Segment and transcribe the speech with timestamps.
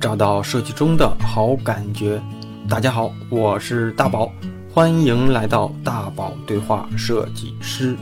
[0.00, 2.18] 找到设计中的好感觉。
[2.66, 4.32] 大家好，我是大宝，
[4.72, 7.94] 欢迎来到大宝对话设计师。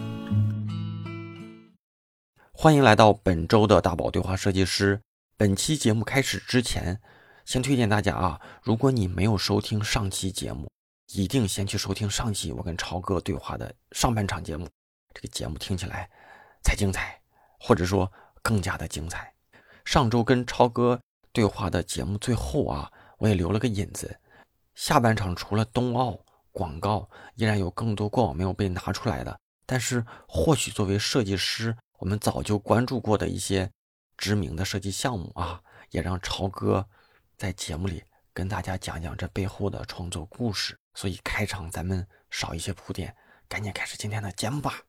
[2.53, 5.01] 欢迎来到本周的大宝对话设计师。
[5.37, 7.01] 本期节目开始之前，
[7.45, 10.71] 先推荐大家啊，如果你没有收听上期节目，
[11.15, 14.69] 一定先去收听上期我跟超哥对话的上半场节目，
[15.13, 16.09] 这个节目听起来
[16.63, 17.21] 才精彩，
[17.59, 18.09] 或者说
[18.41, 19.33] 更加的精彩。
[19.85, 21.01] 上周跟超哥
[21.33, 24.19] 对话的节目最后啊，我也留了个引子。
[24.75, 26.19] 下半场除了冬奥
[26.53, 29.39] 广告，依然有更多过往没有被拿出来的。
[29.67, 33.71] 但是或许作为设计师，我们早就关注过的一些
[34.17, 35.61] 知名的设计项目啊，
[35.91, 36.87] 也让超哥
[37.37, 38.03] 在节目里
[38.33, 40.79] 跟大家讲讲这背后的创作故事。
[40.95, 43.15] 所以开场咱们少一些铺垫，
[43.47, 44.88] 赶紧开始今天的节目吧。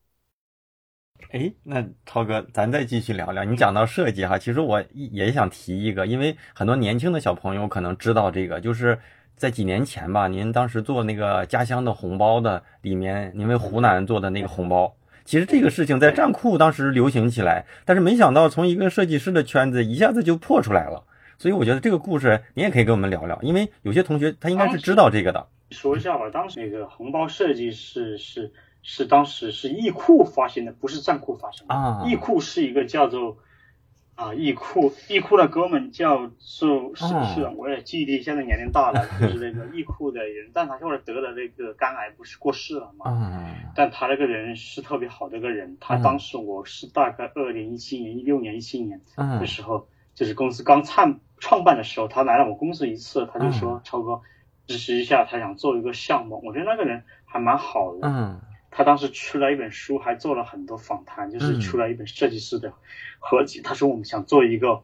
[1.31, 3.43] 哎，那超哥，咱再继续聊聊。
[3.43, 8.97] 你讲到设计哈，其实我也想提一个，因为很多年轻的小朋友可能知道这个，就是
[9.35, 14.91] 在几年前吧，您当时做那个家乡的红包的里面，您为湖南做的那个红包，
[15.23, 21.03] 其实这个事情在站库当时流行起来，但是没想到从一个设计师的圈子一下子就破出来了。
[21.38, 25.47] 所以我觉得这个故事你也可以跟我们聊聊，因为有些同学他应该是知道这个的。
[25.69, 28.51] 说一下吧，当时那个红包设计是是。
[28.81, 31.75] 是当时是易库发行的，不是站库发行的。
[31.75, 33.38] 啊，易库是一个叫做
[34.16, 43.11] 啊易库易库的哥们叫做是是，我也记忆力现在年龄大了，就是那个易库的人，但他后来得了那个肝癌，不是过世了嘛。
[43.11, 49.00] 啊但他那个人是特别好的一个人，他当时我是大概二零一七年、一六年、一七年
[49.39, 54.22] 的时候，就是公司刚创创办的时候，他来了我公司一次，他就说超哥
[54.67, 56.41] 支持一下，他想做一个项目。
[56.44, 58.07] 我觉得那个人还蛮好的。
[58.07, 58.41] 嗯。
[58.72, 62.73] 他当时出了一本书，还做了很多访谈，就是出了一本设计师的
[63.20, 63.62] 合集。
[63.62, 64.84] 他说我们想做一个，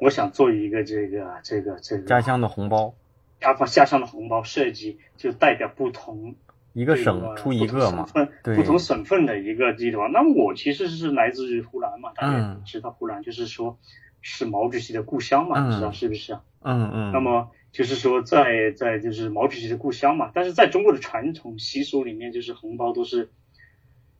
[0.00, 2.94] 我想做一个这个这个这个家乡的红包，
[3.40, 6.36] 家家乡的红包设计就代表不同
[6.72, 8.06] 一个省出一个嘛，
[8.42, 10.12] 不同省份的一个地方。
[10.12, 13.78] 那我其实是来自于湖南嘛，大家知道湖南就是说
[14.22, 16.42] 是毛主席的故乡嘛，知道是不是啊？
[16.62, 17.12] 嗯嗯。
[17.12, 17.50] 那么。
[17.76, 23.28] 就是说，在在就是毛主席的故乡嘛，但是在中国的传统习俗里面，就是红包都是，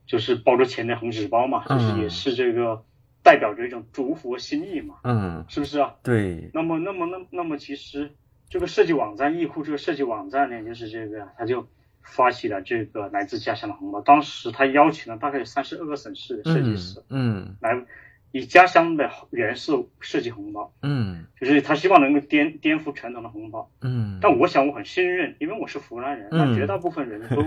[0.07, 2.85] 就是包着钱的红纸包嘛，就是也是这个
[3.23, 5.95] 代表着一种祝福和心意嘛，嗯，是不是啊？
[6.03, 6.51] 对。
[6.53, 8.11] 那么，那么，那那么，其实
[8.51, 11.67] 这个设计网站易库这个设计网站呢，就是这个，他就
[12.03, 17.87] 发起了这个来自家乡的红包，当时他邀请了大概有三十二个省市的设计师，嗯，来。
[18.37, 27.43] 以家乡的元素设计红包，嗯，就是他希望能够颠颠覆传统的红包，嗯，但我想我很信任，因为我是湖南人，那绝大部分人都，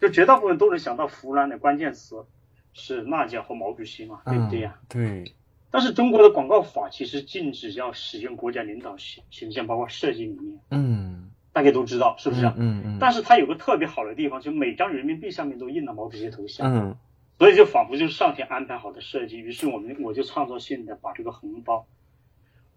[0.00, 2.26] 就绝大部分都能想到湖南的关键词
[2.74, 4.78] 是辣椒和毛主席嘛，对不对呀？
[4.88, 5.32] 对。
[5.70, 12.44] 但是中国的广告法其实禁止要使用国家领导形形象，包括设计理念，嗯，大家都知道是不是？
[12.56, 12.98] 嗯嗯。
[13.00, 16.96] 但是它有个特别好的地方，就每张人民币上面都印了毛主席头像，嗯。
[17.38, 21.86] 所以就仿佛就是上天安排好的设计，于是我们我就创造性的把这个红包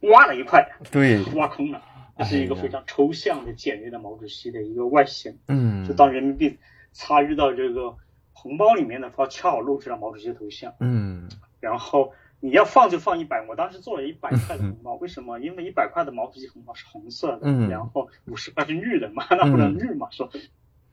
[0.01, 1.81] 挖了一块，对， 挖空了，
[2.18, 5.38] 这是一个非常抽象的简约的毛主席的一个外形。
[5.47, 6.57] 嗯，就当人民币
[6.94, 7.96] 插入到这个
[8.34, 10.73] 红包里面的话，恰好露出了毛主席的头像。
[10.79, 11.29] 嗯，
[11.59, 15.40] 然后你要放就放一百，我当时做了一百块的红包， 为什么？
[15.40, 20.29] 因为一百块的毛主席红包是红色的，然后五十块是绿的嘛，那不能绿嘛，说。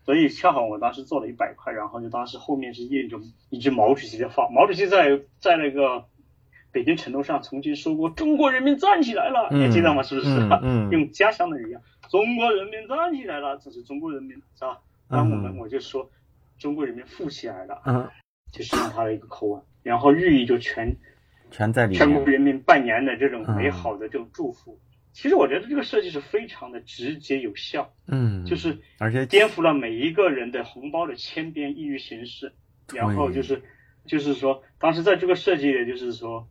[0.04, 3.18] 所以恰好我当时做了一百块，然后就当时后面是印着
[3.50, 4.48] 一只毛主席的画。
[4.50, 6.04] 毛主席在在那个
[6.72, 10.02] 北京城楼上曾经说过：“中国人民站起来了。”你记得吗？
[10.02, 10.30] 是不是？
[10.62, 10.90] 嗯。
[10.92, 14.80] 用家乡的语言：“中国人民站起来了。”这是中国人民，是吧？
[15.08, 16.10] 那我们我就说
[16.58, 18.08] ：“中国人民富起来了。”嗯。
[18.52, 20.94] 就是用他的一个口吻，然后寓意就全
[21.50, 21.98] 全在里面。
[21.98, 24.78] 全国人民拜年的这种美好的这种祝福。
[25.14, 32.52] 其实我觉得这个设计是非常的直接有效，嗯，就是而且颠覆了每一个人的红包的千变一遇形式，
[32.92, 33.62] 然后就是，
[34.06, 36.48] 就是说当时在这个设计，就是说，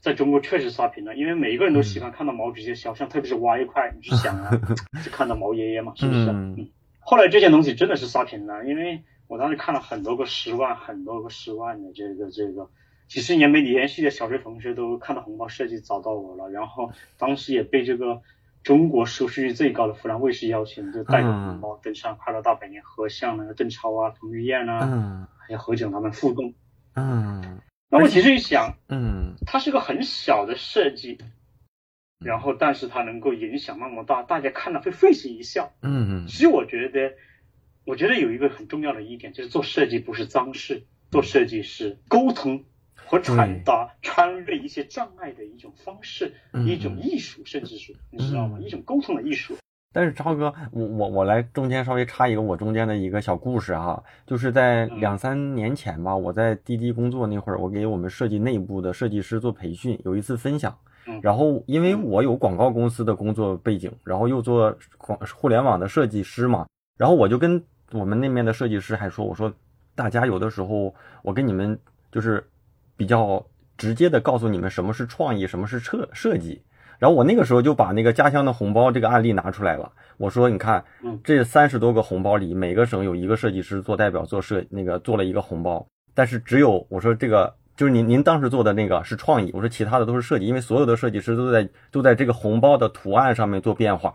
[0.00, 4.50] 在中国确实刷屏了，因为每一个人都喜欢看到毛主席的肖像，特别是挖一块，你去想啊，
[5.04, 6.30] 就看到毛爷爷嘛，是不是？
[6.30, 6.68] 嗯。
[7.00, 12.70] 后来这些东西真的是刷屏了，因为我当时看了很多个十万、很多个十万的这个这个。
[13.10, 18.22] 几十年没联系的小学同学都看到红包设计找到我了，然后当时也被这个
[18.62, 26.54] 中国收视率最高的湖南卫视邀请，就带着红包登上《快乐大本营》和像那个邓超啊、彭于晏啊，还有何炅他们互动。
[26.94, 31.18] 嗯，那我其实一想，嗯，它是个很小的设计，
[32.24, 35.72] 然后但是它能够影响那么大，大家看了会会心一笑。
[35.82, 36.26] 嗯嗯。
[36.28, 37.14] 其实我觉得，
[37.84, 42.66] 我觉得有一个很重要的一点就是做设计不是脏事，做设计是沟通。
[43.10, 46.32] 和传达、穿越一些障碍的一种方式，
[46.64, 48.56] 一种艺术，甚至是你知道吗？
[48.60, 49.56] 一种沟通的艺术。
[49.92, 60.78] 但是超哥，我我我来中间稍微插一个我中间的一个小故事哈，就是在两三年前吧，我在滴滴工作那会儿，我给我们设计内部的设计师做培训，有一次分享，
[61.20, 61.64] 然后。
[61.66, 67.60] 因为我有广告公司的工作背景，然后又做广互联网的设计师嘛，然后我就跟
[67.90, 69.52] 我们那边的设计师还说，我说
[69.96, 71.76] 大家有的时候我跟你们
[72.12, 72.44] 就是
[73.00, 73.42] 比较
[73.78, 76.62] 直接的告诉你们什么是创意，什么是设设计。
[76.98, 79.90] 然后我那个时候就把那个家乡的红包这个案例拿出来了。
[80.18, 80.84] 我说，你看，
[81.24, 94.14] 这三十多个红包里，每个省有一个设计师做代表做设那个做了一个红包，但是只有我说这个就是您您当时做的那个是创意，我说其他的都是设计，因为所有的设计师都在都在这个红包的图案上面做变化，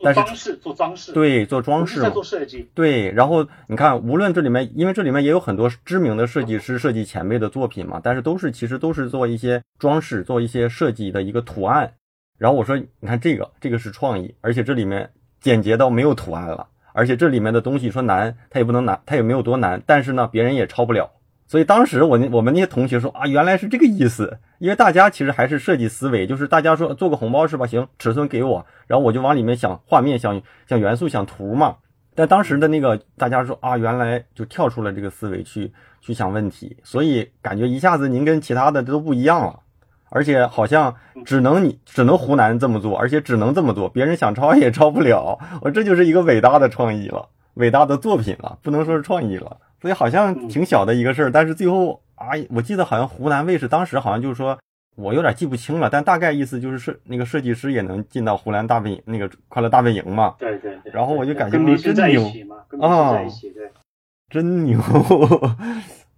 [0.00, 3.10] 但是装饰做装饰，对，做装饰，做设计，对。
[3.12, 11.94] 然后你看，无论这里面，因为这里面也有很多知名的设计师设计前辈的作品嘛，但是都是其实都是做一些装饰，做一些设计的一个图案。
[12.38, 15.10] 然后我说，你看这个，这个是创意，而且这里面
[15.40, 21.10] 简洁到没有图案了，而且这里面的东西说难，它也不能难，它也没有多难，但是呢，别人也抄不了。
[21.48, 27.66] 所以当时我那我们那些同学说啊，原来是这个意思，因为大家其实还是设计思维，就是大家说做个红包是吧？
[27.66, 31.76] 行，尺寸给我，然后我就往里面想画面、想想元素、想图嘛。
[32.14, 39.60] 但当时的那个大家说啊，原来就跳出了这个思维去去想问题，所以感觉一下子您跟其他的都不一样了。
[40.08, 40.94] 而且好像
[41.24, 45.38] 只能你只能湖南这么做，而且只能这么做，别人想抄也抄不了。
[45.60, 49.58] 我这就是一个伟大的创意了，伟大的作品了，不能说是创意了。
[49.80, 54.58] 所以好像挺小的一个事儿，但是最后啊，我记得好像湖南卫视当时好像就是说，
[54.96, 60.34] 我有点记不清了，但大概意思就是设那个设计师也能进到湖南大本营那个快乐大本营嘛。
[60.38, 60.92] 对对对。
[60.92, 62.22] 然后我就感觉真牛
[62.80, 63.20] 啊，
[64.28, 64.80] 真牛。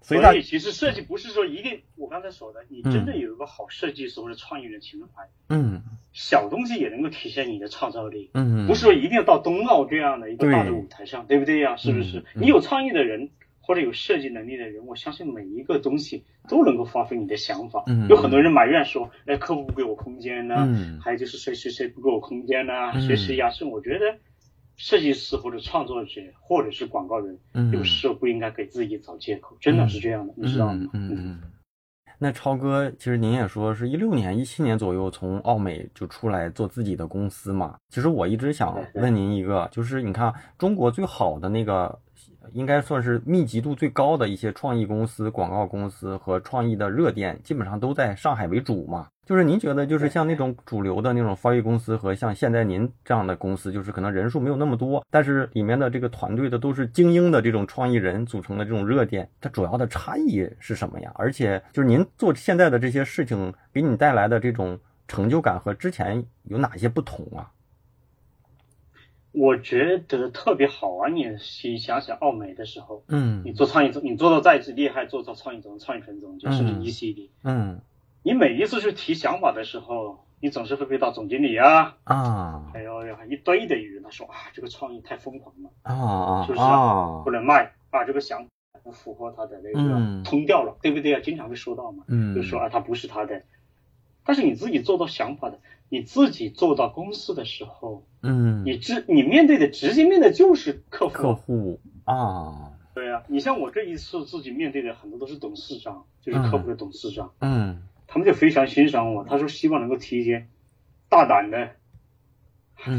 [0.01, 5.83] 所以其实设计不是说一定，我刚才说的，你真的有一个好设计师或者创意人情怀，嗯，
[6.15, 11.77] 小东西也能够体现你的创造力，嗯，不是说一定要到冬奥这样的一个大的舞台上，对不对呀？
[11.77, 12.25] 是不是？
[12.35, 13.29] 你有创意的人
[13.69, 17.85] 或者有设计能力的人，我相信每一个东西都能够发挥你的想法。
[17.87, 20.67] 嗯，有很多人埋怨说，哎，客户不给我空间呢，
[21.03, 22.99] 还有就是谁谁谁不给我空间呢？
[22.99, 23.51] 谁谁呀？
[23.51, 24.19] 是我觉得。
[24.81, 27.37] 设计师或者创作者或者是广告人，
[27.73, 30.89] 有时候不应该给自己找借口，真的是这样的，你知道吗？
[30.93, 31.41] 嗯嗯。
[32.21, 37.77] 那超哥，其实您也说是一六年、一七年左右从奥美就出来做自己的公司嘛。
[37.89, 41.99] 其实我一直想问您一个，就是你看中国最好的那个。
[42.53, 49.09] 应该算是密集度最高的一些创意公司、广告公司和创意的热店，基本上都在上海为主嘛。
[49.27, 61.13] 就是您觉得，就是像那种主流的那种翻译公司和像现在您这样的公司，就是可能人数没有那么多，但是里面的这个团队的都是精英的这种创意人组成的这种热店，它主要的差异是什么呀？
[61.17, 67.51] 而且就是您做现在的这些事情，给你带来的这种成就感和之前有哪些不同啊？
[69.39, 71.15] 我觉得特别好玩。
[71.15, 71.25] 你
[71.79, 77.81] 想想奥美的时候，嗯，你做创意总，你做到再厉害，做到创意总、创意分总，就是 ECD，嗯，
[78.23, 86.65] 你每一次去提想法的时候，你总是会被到总经理啊，啊，还有一堆的人，他说啊，这个创意太疯狂了，啊啊，是不是
[87.25, 88.05] 不能卖啊？
[88.05, 88.49] 这个想法
[88.83, 91.21] 不符合他的那个通调了，对不对啊？
[91.23, 93.43] 经常会说到嘛，嗯，就说啊，他不是他的，
[94.25, 95.61] 但是你自己做到想法的。
[95.89, 101.81] 你自己做到公司的时候，嗯，你直你面对的直接面对就是客户，客户。
[102.05, 110.47] 啊，对啊，你像我这一次自己面对的很多都是董事长，就是客户的董事长，嗯，他们就非常欣赏我，他说希望能够提一些
[111.11, 111.73] 大胆的、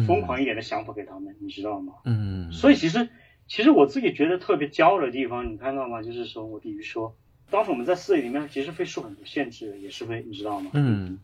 [0.06, 1.94] 疯狂一点的想法给他们，你知道吗？
[2.06, 3.10] 嗯，所以其实
[3.48, 6.04] 其实我自己觉得特别骄傲的地方，你看到吗？
[6.04, 7.16] 就是说我比如说，
[7.50, 10.70] 当时我们在事业里面其实会受很多限制，也是会，你知道吗？
[10.74, 11.20] 嗯。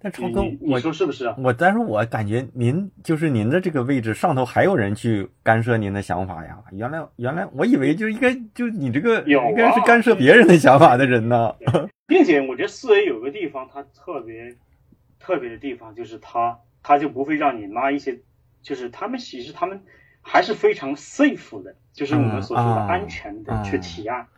[0.00, 1.34] 但超哥，我说是不是啊？
[1.38, 6.56] 我但是我感觉您就是您的这个位置上头还有人去干涉您的想法呀？
[6.70, 11.52] 原来原来我以为就应该就你这个应该是干涉别人的想法的人呢。
[12.06, 14.54] 并且我觉得四 A 有个地方它特别
[15.18, 18.20] 特别的地方就是它它就不会让你拉一些，
[18.62, 19.82] 就是他们其实他们
[20.22, 24.28] 还是非常 safe 的，就是我们所说的安全的去提案。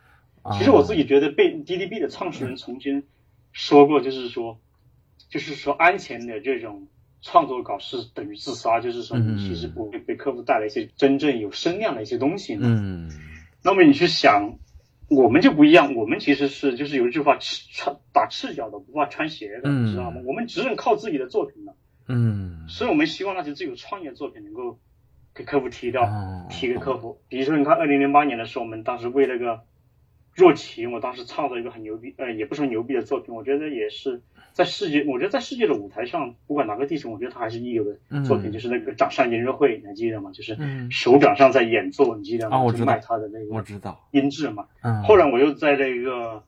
[0.52, 3.02] 其实我自己觉得被 DDB 的创始人曾经
[3.52, 4.58] 说过，就是说。
[5.30, 6.88] 就是说，安全的这种
[7.22, 12.58] 创作稿是等于自杀，就是说你其实不会给客户带来一些真正有声量的一些东西。
[12.60, 13.08] 嗯，
[13.62, 14.58] 那么你去想，
[15.08, 20.20] 我们就不一样，我们其实是就是有一句话，赤穿打赤脚的不怕穿鞋的，知道吗？
[20.26, 21.76] 我们只能靠自己的作品了。
[22.08, 24.80] 嗯，所以我们希望那些最有创意的作品能够
[25.32, 26.08] 给客户提到，
[26.50, 27.20] 提给客户。
[27.28, 29.60] 比如说，你看二零零八年的时候，我们当时为那个
[30.34, 34.22] 若琪，我当时创造一个很牛逼，呃，也不是牛逼的作品，我觉得也是
[34.52, 40.30] 在世界，我觉得在世界的舞台上，不管哪个地方，我觉得他还是一流的作品，就是那个掌上音乐会，你还记得吗？
[40.32, 40.56] 就是
[40.90, 42.56] 手掌上在演奏，你记得吗？
[42.56, 42.98] 啊，我知道。
[43.00, 44.08] 他的那个，我知道。
[44.12, 44.66] 音质嘛。
[44.82, 45.02] 嗯。
[45.02, 46.42] 后来我又在那个，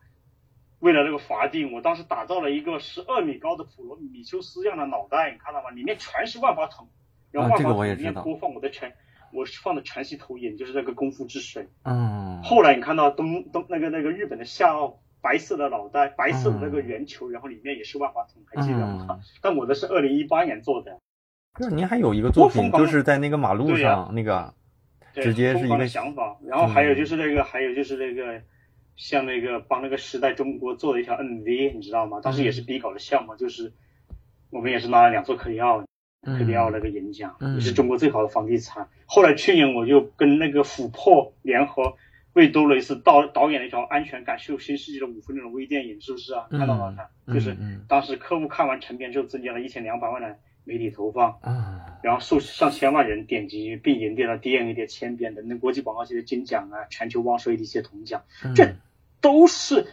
[0.78, 5.70] 为了那个法定，我当时打造了一个十二米高的普罗米修斯一样的脑袋，你看到吗？
[5.70, 6.88] 里面全是万花筒，
[7.30, 8.92] 然后万花筒里面播放我的全。
[9.32, 11.68] 我是放的全息投影，就是那个功夫之水。
[11.84, 12.40] 嗯。
[12.42, 19.20] 后来你看到东东那个那个日本的夏奥，白色的脑袋，白色的那个圆球，然后里面也是万花筒，还记得吗？
[19.40, 20.98] 但我的是二零一八年做的。
[21.54, 24.54] 不是，您还有一个作品，就是在那个马路上那个，
[25.14, 26.38] 直接是一个想法。
[26.46, 28.42] 然后还有就是那个，还有就是那个，
[28.96, 32.20] 像那个帮那个时代中国做了一条 MV，你知道吗？
[32.22, 33.72] 当时也是 B 稿的项目，就是
[34.50, 35.84] 我们也是拿了两座克里奥。
[36.24, 38.88] 克里奥那个演讲，也是中国最好的房地产。
[39.06, 41.96] 后来去年我就跟那个琥珀联合
[42.32, 46.46] 为多雷斯导导演了一条安全感秀新世纪的五分钟的微电影，是不是啊？
[46.48, 46.94] 看到了
[47.26, 47.56] 看，就是
[47.88, 51.40] 当时客户看完成片之后，增加了一千两百万的媒体投放，
[52.04, 58.22] 然后数上千万人点击，并赢得了 DNA 的千编等等国际广告界的金奖啊，全球网收的一些铜奖，
[58.54, 58.76] 这
[59.20, 59.88] 都是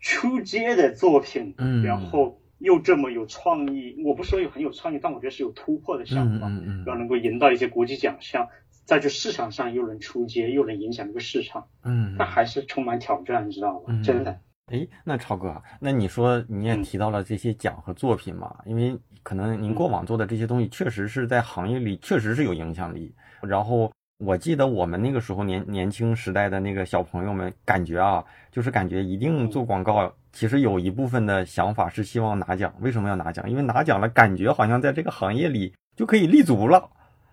[0.00, 1.54] 出街的作品，
[1.84, 2.40] 然后。
[2.58, 6.40] 又这么有创意，我不说有很有创意，但我觉得是有突破的项目，
[6.86, 8.48] 要能够赢到一些国际奖项，
[8.84, 14.00] 在这市场上又能出街，又能影响这个市场，嗯，那还是充满挑战，你知道吗？
[14.02, 14.40] 真的。
[14.72, 18.56] 哎，那超哥，那你说你也提到了这些奖和作品嘛？
[18.64, 23.14] 因为可能您过往做的这些东西，确实是在行业里确实是有影响力。
[23.42, 30.10] 然后我记得我们那个时候年年轻时代的那个小朋友们，感觉啊，就是感觉一定做广告。
[30.32, 33.48] 其实有一部分的想法是希望拿奖，为什么要拿奖？
[33.50, 36.88] 因为拿奖了，感觉好像在这个行业里就可以立足了。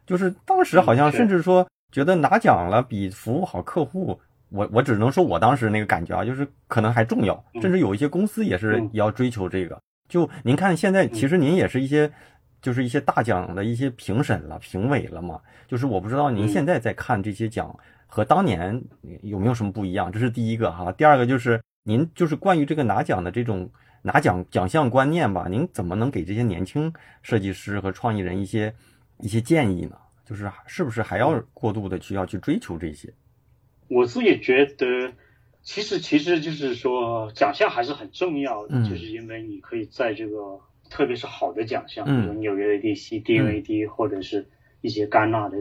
[0.06, 7.42] 就是当时好像甚至说觉得拿奖了比服务好客户，我我只能说我当时那个感觉啊，就是可能还重要。
[7.62, 9.80] 甚至有一些公司也是要追求这个。
[10.10, 12.12] 就您看现在，其实您也是一些
[12.64, 15.40] 就是一些大奖的一些评审了、评委了嘛。
[15.68, 17.78] 就是我不知道您现在在看这些奖
[18.08, 18.84] 和当年
[19.22, 20.12] 有没有什么不一样？
[20.12, 20.92] 这是第一个哈。
[20.92, 21.62] 第二个就是。
[21.86, 23.70] 您就是关于这个拿奖的这种
[24.04, 25.48] 拿奖奖项观念吧？
[25.50, 28.74] 您怎么能给这些年轻设计师和创意人一些
[29.20, 29.98] 一些建议呢？
[30.24, 33.14] 就是是不是还要过度的去要去追求这些？
[33.90, 35.12] 我自己觉得，
[35.62, 40.58] 其实其实就是说奖项还是很重要的，就是因为你可以在这个
[40.94, 44.48] 特别是好的奖项，比如纽约 ADC、DNAD 或者是
[44.82, 45.58] 一些戛纳的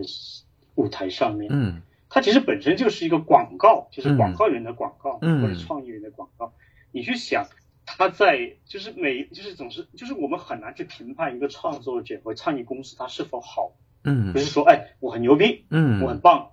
[0.75, 1.81] 舞台上面，嗯。
[2.11, 6.53] 它其实本身就是一个广告，就是广告人的广告，或者创意人的广告。
[6.91, 7.47] 你去想，
[7.87, 13.73] 他在就是每就是总是就是我们很难去评判一个创作者或创意公司它是否好，
[14.05, 16.51] 嗯，不是说哎我很牛逼，嗯，我很棒，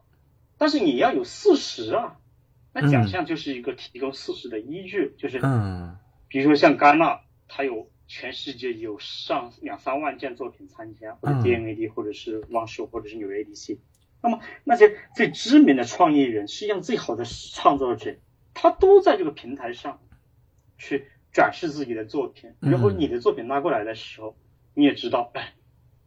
[0.58, 2.16] 但是你要有事实啊。
[2.72, 5.98] 那奖项就是一个提供事实的依据，就是嗯，
[6.30, 7.20] 比如说像戛纳，
[7.50, 13.78] 它有全世界有上两三万件作品参加，或者 DNAD，或者是汪秀，或者是纽约 ADC。
[14.22, 18.18] 那么那些最知名的创意人，实际上最好的创作者，
[18.56, 20.02] 他都在这个平台上
[20.78, 22.52] 去展示自己的作品。
[22.60, 24.36] 然后你的作品拉过来的时候，
[24.74, 25.54] 你也知道，哎，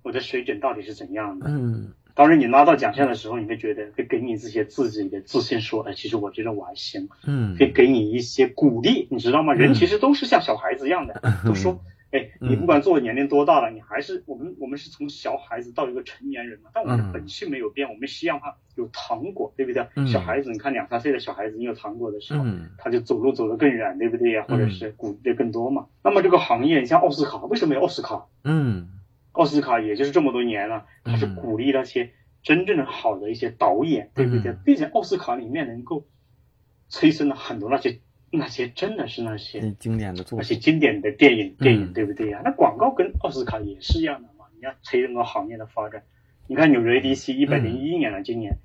[0.02, 1.46] 我的水准到底是怎样的。
[1.48, 1.94] 嗯。
[2.14, 7.08] 当然，你拿到奖项的时候，你会觉得会给你这些自己的自信，说，哎，其实我觉得我还行。
[7.26, 7.56] 嗯。
[7.56, 9.52] 会给你一些鼓励，你知道吗？
[9.54, 11.80] 人其实都是像小孩子一样的， 都说。
[12.12, 19.86] 哎，你不管做年龄多大了，你还是我们，我们是从小孩子到一个成年人嘛，但我们的本性没有变，我们希望他有糖果，对不对？
[20.06, 22.44] 小孩子，你看两三岁的小孩子，你有糖果的时候，
[22.76, 24.44] 他就走路走得更远，对不对呀？
[24.46, 25.86] 或者是鼓励的更多嘛。
[26.04, 28.26] 那么这个行业，你像奥斯卡，为什么有奥斯卡？
[28.44, 28.88] 嗯，
[29.32, 32.12] 奥斯卡也就是这么多年了，他是鼓励那些
[32.42, 34.52] 真正的好的一些导演，对不对？
[34.64, 36.06] 并且奥斯卡里面能够
[36.88, 38.00] 催生了很多那些。
[38.34, 42.40] 那些真的是那些经典的作，那些经典的电影电影，对不对呀？
[42.42, 44.46] 那广告跟奥斯卡也是一样的嘛。
[44.54, 46.02] 你要推整个行业的发展，
[46.46, 48.56] 你看纽约 ADC 一百零一年了，今年，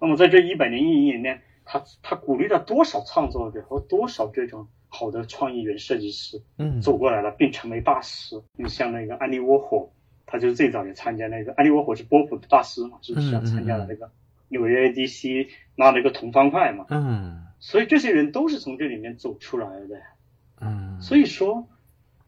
[0.00, 8.40] 那么在这一百零一年呢，他他鼓励了多少创作者和多少这种好的创意人设计师，嗯，走过来了，并成为大师。
[8.56, 9.90] 你像那个安利沃霍，
[10.26, 13.30] 他就是最早也参加那个安利沃霍是波普的大师嘛，是不是？
[13.46, 14.10] 参加了那个
[14.48, 17.44] 纽约 ADC 拿了一个铜方块嘛，嗯。
[17.58, 20.02] 所以这些人都是从这里面走出来的，
[20.60, 21.66] 嗯，所以说，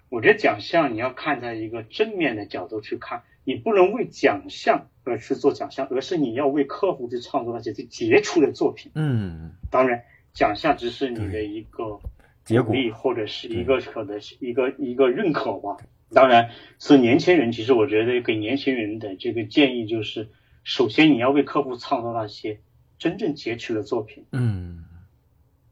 [0.09, 8.91] 我觉得奖项你要看在一个正面的角度去看，你不能为奖项而去做奖项，而是你要为客户去创作那些最杰出的作品。
[8.95, 10.03] 嗯，当然，
[10.33, 12.01] 奖项只是你的一个
[12.43, 15.77] 结果，或者是一个可能是一个一个认可吧。
[16.13, 20.29] 当然，是年轻人，其实我觉得给年轻人的这个建议就是，
[20.65, 22.61] 首先你要为客户创造那些
[22.99, 24.25] 真正杰出的作品。
[24.33, 24.85] 嗯。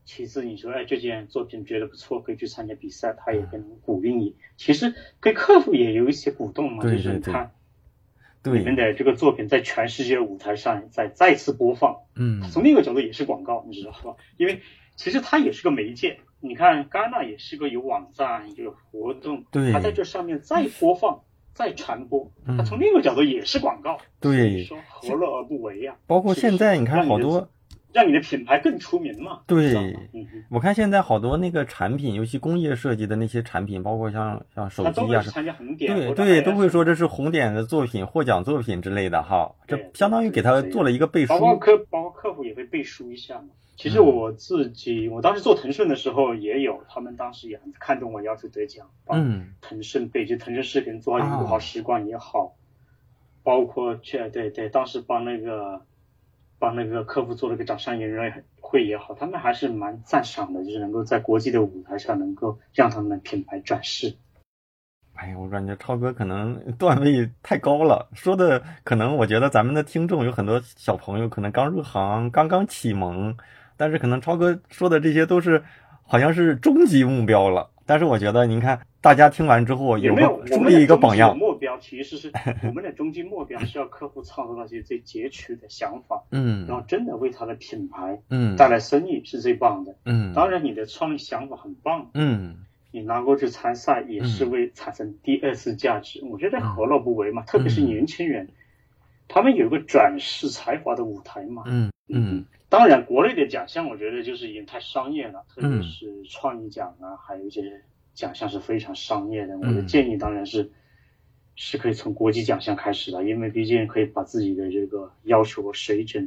[0.05, 4.37] 其次你说哎这件作品觉得不错，可以去参加比赛，他也可能鼓励你。
[4.57, 7.53] 其实给客户也有一些鼓动嘛，就是你看。
[8.45, 14.15] 你们的这个作品在全世界舞台上再再次播放，嗯，从另一个角度也是广告，你知道吧？
[14.37, 14.61] 因为
[14.95, 16.21] 其实它也是个媒介。
[16.47, 21.21] 你看，戛纳也是个有网站、有活动，对，它在这上面再播放、
[21.53, 23.99] 再传播，它从另一个角度也是广告。
[24.21, 25.97] 对，说何乐而不为呀？
[26.07, 27.49] 包括现在你看好多。
[27.93, 29.41] 让你的品牌更出名嘛？
[29.47, 29.97] 对，
[30.51, 35.25] 我看现在好多那个产品，尤其工业设计的那些产品，包括像像手机啊，
[35.79, 39.51] 对对，都会说这是红点的作品、获奖作品之类的哈。
[39.67, 41.33] 这相当于给他做了一个背书。
[41.33, 43.49] 包括客，包括客户也会背书一下嘛。
[43.77, 48.91] 其实我自己，我当时做腾讯的时候也有，他们当时也很看重我，要求得奖。
[49.09, 49.55] 嗯。
[49.61, 52.57] 腾讯背就腾讯视频做友好时光也好，
[53.43, 55.83] 包括去对对，当时帮那个。
[56.59, 64.15] 帮那个客户做了个掌上演员会也好，他们还是蛮赞赏的，就是能够在国际的舞台上能够让他们的品牌转世。
[65.13, 73.37] 哎呀，我感觉超哥可能段位太高了，说的可能我觉得咱们的听众有很多小朋友可能刚入行，刚刚启蒙，
[73.77, 75.63] 但是可能超哥说的这些都是
[76.03, 77.71] 好像是终极目标了。
[77.85, 78.81] 但是我觉得您看。
[79.03, 81.39] 大家听完之后有没有树立一个榜样？
[81.39, 82.33] 目标其实是
[82.67, 92.57] 我们的终极目标是要客户创造那些最杰出的想法，嗯，然后真的为他的品牌，嗯，带来生意是最棒的，嗯，当然你的创意想法很棒，嗯，
[92.91, 97.43] 你拿过去参赛也是为产生第二次价值，我觉得何乐不为嘛？
[97.43, 98.49] 特别是年轻人，
[99.29, 107.83] 他们有个展示才华的舞台嘛，嗯嗯，当然国内的奖项我觉得就是已经太商业了，特别是创意奖啊，还有一些。
[108.17, 110.73] 奖项是非常商业的，我的建议当然是
[111.55, 116.27] 是可以从国际奖项开始的，因为毕竟可以把自己的这个要求水准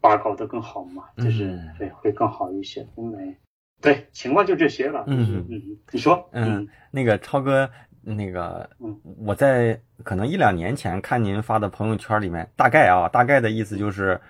[0.00, 2.86] 拔高的更好嘛，就是对会更好一些。
[2.94, 3.34] 因为
[3.80, 5.02] 对情况就这些了。
[5.08, 7.68] 嗯嗯，你说，嗯，那个超哥，
[8.02, 8.70] 那个，
[9.18, 14.20] 我在可能一两年前看您发的朋友圈里面，大概啊，大概的意思就是，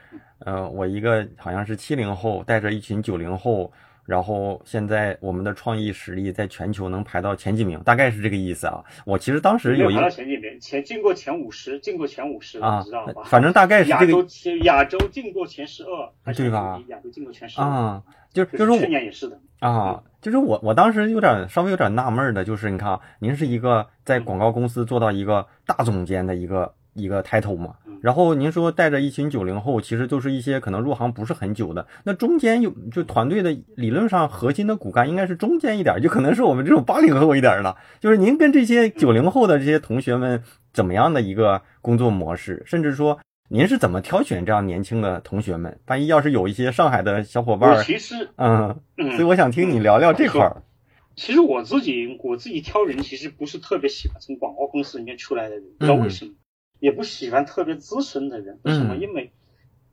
[0.44, 3.72] 呃，我一个好像是七零后带着一群九零后。
[4.06, 8.82] 然后现在我们的创意实力在全球能排到前几名，大概是这个意思啊。
[9.04, 13.22] 我其实当时有一排到前几名，前进过前五十，进过前五十，啊，知道吧？
[13.26, 14.06] 反正大概是这个。
[14.06, 14.26] 亚洲
[14.64, 16.82] 亚洲进过前十二，对吧？
[16.88, 27.76] 亚洲进过前十二啊，就就是去年也是的啊，就是我我当时有点稍微有点纳闷的，就是你看啊，您是一个在广告公司做到一个大总监的一个一个 title 嘛。
[28.02, 31.86] 然后您说带着一群九零后，其实都是一些可能入行不是很久的。
[32.04, 37.76] 那中间有就团队的理论上核心的骨干应该是中间一点，就可能是我们这种八零后一点的。
[38.00, 42.62] 就是您跟这些九零后的这些同学们怎么样的一个工作模式？
[42.64, 45.78] 甚至说您是怎么挑选这样年轻的同学们？
[45.86, 50.62] 万一要是有一些上海的小伙伴，其实嗯，所以我想听你聊聊这块儿。
[51.16, 56.32] 其实我自己我自己挑人，其实不是特别喜欢从广告公司里面出来的人，不知道为什么。
[56.80, 58.96] 也不喜欢特别资深的人，为什么？
[58.96, 59.30] 因为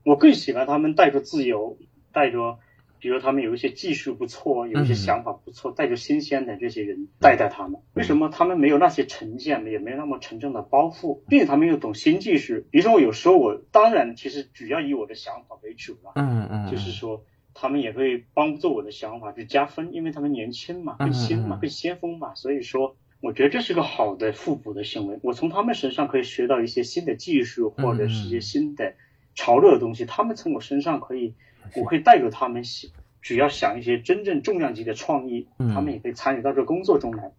[0.04, 1.78] 我更喜欢他们带着自由，
[2.14, 2.60] 带着，
[3.00, 7.82] 比如他们有一些技术不错，有一些想法不错，带着新鲜的这些人带带他们。
[7.94, 12.66] 为什么他们没有那些成见，也没有那么沉重的包袱，并且他们又懂新技术？
[12.72, 22.96] 比如说，我有时候我当然其实主要以我的想法为主了，嗯嗯，就是说他们也会帮助我的想法去加分，因为他们年轻嘛，更新嘛，更先锋嘛，所以说。
[23.20, 25.20] 我觉得这是个好的互补的行为。
[25.24, 28.94] 我从他们身上可以学到一些新的技术，或者是一些新的
[29.34, 30.06] 潮流的东西。
[30.06, 31.34] 他们从我身上可以，
[31.76, 37.32] 我可以带着他们想，只要想一些真正重量级的创意，他们也可以参与到这工作中来。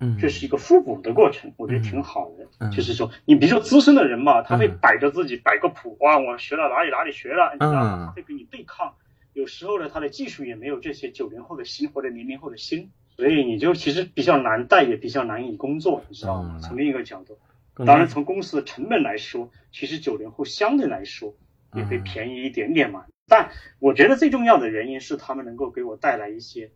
[0.00, 2.70] 嗯，这是一个互补的过程，我觉得挺好的。
[2.70, 8.06] 就是说，你比如说资深的人嘛，他会摆着自己摆个谱，哇，我学了哪里哪里学了，你知道吗？
[8.06, 8.94] 他会跟你对抗。
[9.32, 12.90] 有时候呢，他的技术也没有这些九零后的心或者零零后的心。
[13.16, 16.58] 所以你就其实比较难带，也比较难以工作，你知道吗？
[16.60, 17.38] 从另一个角度，
[17.84, 21.34] 当然从公司的成本来说，其实九零后相对来说
[21.74, 23.04] 也会便宜一点点嘛。
[23.28, 26.70] 但我觉得最重要的原因是他们能够给我带来一些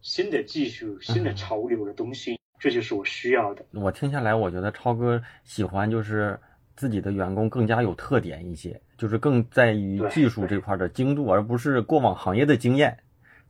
[0.00, 3.64] 新的技术、新的潮流的东西，这就是我需要的。
[3.72, 6.38] 我听下来，我觉得超哥喜欢就是
[6.76, 12.98] 自己的员工更加有特点一些，就是更在于技术这块的精度，而不是过往行业的经验。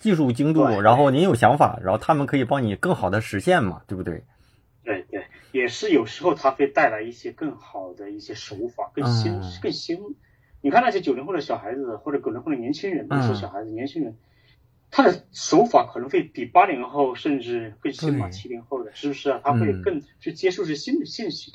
[0.02, 4.24] 技术精度，然后您有想法，然后他们可以帮你更好的实现嘛，对不对？
[4.84, 10.16] 对对，也是有时候他会带来一些更好的一些手法，更新更新。
[10.60, 14.16] 你看那些九零后的小孩子或者九零后的年轻人，不说小孩子，年轻人，
[14.90, 19.40] 他的手法可能会比八零后甚至更新嘛，七零后的是不是啊？
[19.44, 21.52] 他会更去接受是新的信息，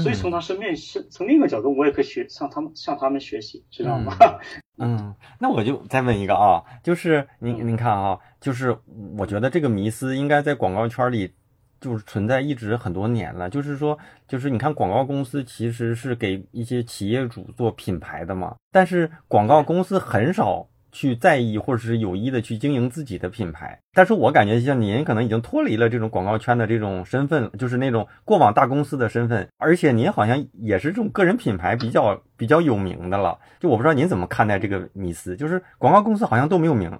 [0.00, 4.14] 所以从他身边是从另一个角度，我也可以学向他们向他们学习，知道吗？
[4.78, 8.76] 嗯，那我就再问一个啊，就是您您看啊，就是
[9.18, 11.32] 我觉得这个迷思应该在广告圈里
[11.80, 13.48] 就是存在一直很多年了。
[13.48, 20.68] 就是说，就是你看广告公司其实是给一些企业主做品牌的嘛，但是广告公司很少。
[20.96, 33.38] 去在意或者是有意的去经营自己的品牌，但是我感觉像您可能已经脱离了这种广告圈的这种身份，就是那种过往大公司的身份，而且您好像也是这种个人品牌比较比较有名的了。
[33.60, 36.98] 就我不知道您怎么看待这个迷思，就是广告公司好像都没有名，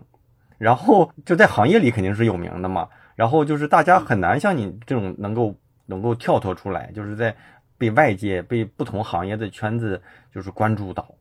[0.58, 5.56] 然后就在行业里肯定是有名的嘛，然后就是大家很难像你这种能够
[5.86, 7.34] 能够跳脱出来，就是在
[7.78, 10.02] 被外界被不同行业的圈子
[10.34, 11.14] 就是关注到。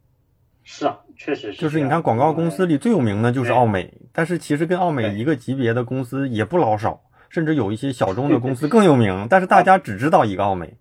[0.67, 1.61] 是啊，确实是。
[1.61, 10.73] 就是你看，广告公司里最有名的就是奥美，但是其实跟奥美一个级别的公司也不老少，甚至有一些小众的公司更有名，但是大家只知道一个奥美。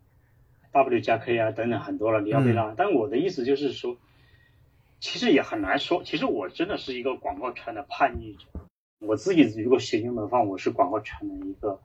[0.73, 2.75] W 加 K 啊，等等很多了，你要不要？
[2.75, 3.99] 但我的意思就是说，
[5.01, 6.03] 其实也很难说。
[6.03, 8.47] 其实我真的是一个广告圈的叛逆者，
[9.01, 11.79] 我自己如果形容的话，我是广告圈的一个，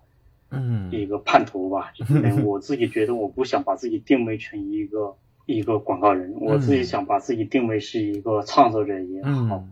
[0.51, 1.91] 嗯，一个叛徒吧。
[1.93, 5.17] 就是我自己觉得，我不想把自己定位成一个。
[5.45, 9.63] 一个广告人，我自己想把自己定位是一个创作者也好，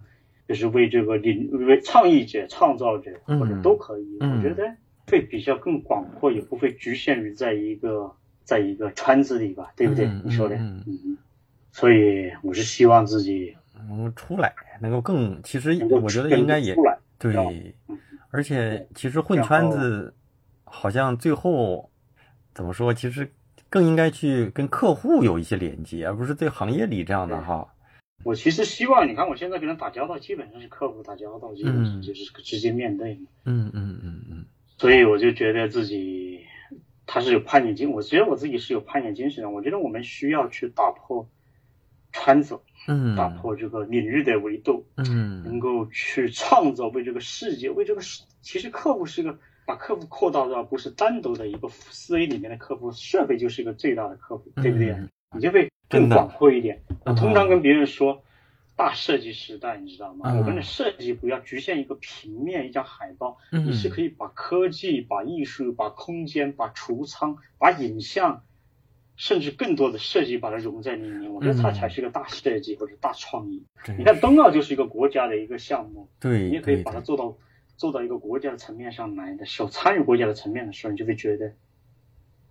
[0.47, 4.17] 就是为这个领为倡议者、创造者或者都可以。
[4.19, 4.63] 我觉得
[5.05, 8.11] 会比较更广阔，也不会局限于在一个
[8.43, 10.09] 在一个圈子里吧，对不对？
[10.23, 11.17] 你说的，嗯。
[11.71, 13.55] 所以我是希望自己
[13.87, 14.51] 能够出来，
[14.81, 16.75] 能够更，其实我觉得应该也
[17.19, 17.75] 对，
[18.31, 20.11] 而且其实混圈子
[20.63, 21.91] 好像最后
[22.55, 23.31] 怎么说，其实。
[23.69, 27.67] 更应该去跟客户有一些连接，而不是在行业里这样的哈。
[28.23, 33.27] 我其实希望，你看我现在跟人打交道，基本上是客户打交道，基本上就是直接面对嘛。
[33.45, 34.45] 嗯嗯嗯嗯。
[34.77, 36.39] 所以我就觉得自己
[37.05, 39.49] 他是有叛逆精，我觉得我自己是有叛逆精神的。
[39.49, 41.29] 我觉得我们需要去打破
[42.11, 49.37] 圈子，嗯，打破这个领域的维度，嗯，能够去创造为这个世界，为这个世，其实客户是个。
[49.67, 54.95] 把客户扩大到不是单独的一个思维里面的客户，设备就是一个最大的客户，对不对？
[55.35, 56.81] 你就会更广阔一点。
[57.03, 58.23] 我通常跟别人说，
[58.77, 60.33] 大设计时代，你知道吗？
[60.37, 68.45] 我们的设计不要局限一个平面，一张海报，你是可以把科技、把艺术、把空间、把橱窗、把影像，
[69.17, 71.29] 甚至更多的设计把它融在里面。
[71.33, 73.65] 我觉得它才是个大设计或者大创意。
[73.97, 77.35] 你看冬奥就是一个国家的一个项目，对，你也可以把它做到。
[77.77, 81.53] 做到一个国家的层面上来的时候，参与国家的层面的时候，你就会觉得，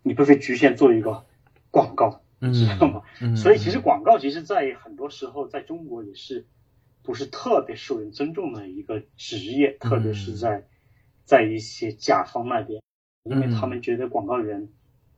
[0.02, 1.26] 你不会局限做一个
[1.70, 3.02] 广告，知道吗？
[3.20, 6.46] 嗯所以其实广告其实，在很多时候，在中国也是
[7.02, 10.64] 不是特别受人尊重的一个职业，特别是在
[11.24, 12.80] 在一些甲方那边，
[13.24, 14.72] 因为他们觉得广告人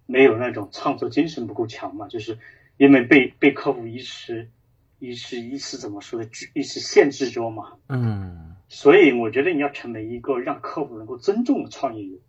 [0.06, 2.38] 没有那种创作精神不够强嘛，就是
[2.78, 4.50] 因为被被客户一时
[4.98, 8.54] 一时一时怎么说的，一时限制着嘛，嗯。
[8.68, 12.20] 所以我觉得你要成为一个让客户能够尊重的创业者，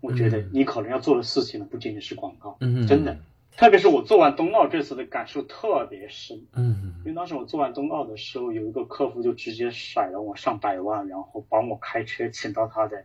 [0.00, 3.18] 我觉得你可能要做的事情呢，不仅仅是广告，嗯真的。
[3.56, 13.04] 特别是我做完冬奥这次的感受特别深，嗯，因为当时我做完冬奥的时候，有一个客户就直接甩了我上百万，然后帮我开车请到他的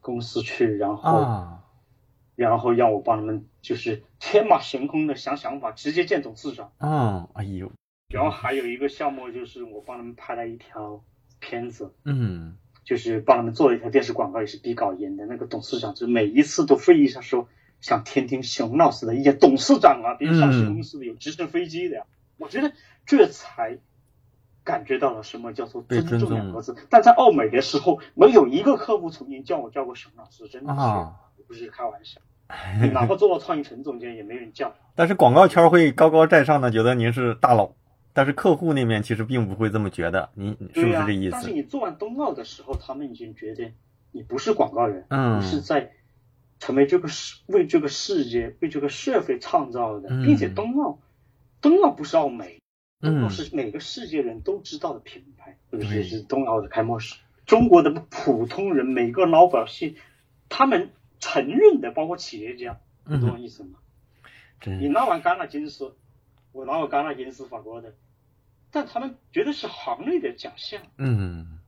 [0.00, 1.58] 公司去，然后，
[2.36, 6.70] 然后让我帮他们就是天马行空的想想法，直接见董事长。
[6.78, 7.72] 啊，哎呦，
[8.08, 11.02] 然后还有一个项目就是我帮他们拍了一条。
[11.40, 15.26] 片子，嗯，就是帮他们做了一条电视广告，也是比稿严的。
[15.26, 17.48] 那个董事长就每一次都会议上说，
[17.80, 19.38] 想听听熊老师的意见。
[19.38, 22.04] 董事长啊，别上市公司的有直升飞机的呀。
[22.38, 22.72] 我觉得
[23.06, 23.78] 这才
[24.64, 26.76] 感觉到了什么叫做尊重两个字。
[26.90, 30.74] 但在奥美的时候，没有一个客户曾经叫我叫过熊老师，真的
[31.36, 32.20] 是不是开玩笑。
[32.92, 34.74] 哪怕做到创意城总监，也没人叫。
[34.94, 37.72] 但是广告圈会高高在上的觉得您是大佬。
[38.16, 41.32] 但是客户那边其实并不会这么觉得，你是不是这意思？
[41.32, 43.70] 但是你做完冬奥的时候，他们已经觉得
[44.10, 45.92] 你不是广告人，嗯，是在
[46.58, 50.98] 成为这个世为这个世界为这个社会创造的，并且冬奥，
[51.60, 52.62] 冬奥不是奥美，
[53.02, 59.94] 冬奥是每个世界人都知道的品牌，尤其是冬奥的开幕式，中国的普通人每个老百姓，
[60.48, 60.88] 他们
[61.20, 63.78] 承认的，包括企业家，懂我意思吗？
[64.64, 65.94] 你拿完戛纳金丝，
[66.52, 67.92] 我拿过戛纳金丝，法国的。
[68.76, 71.60] 但他们觉得是行内的奖项，嗯。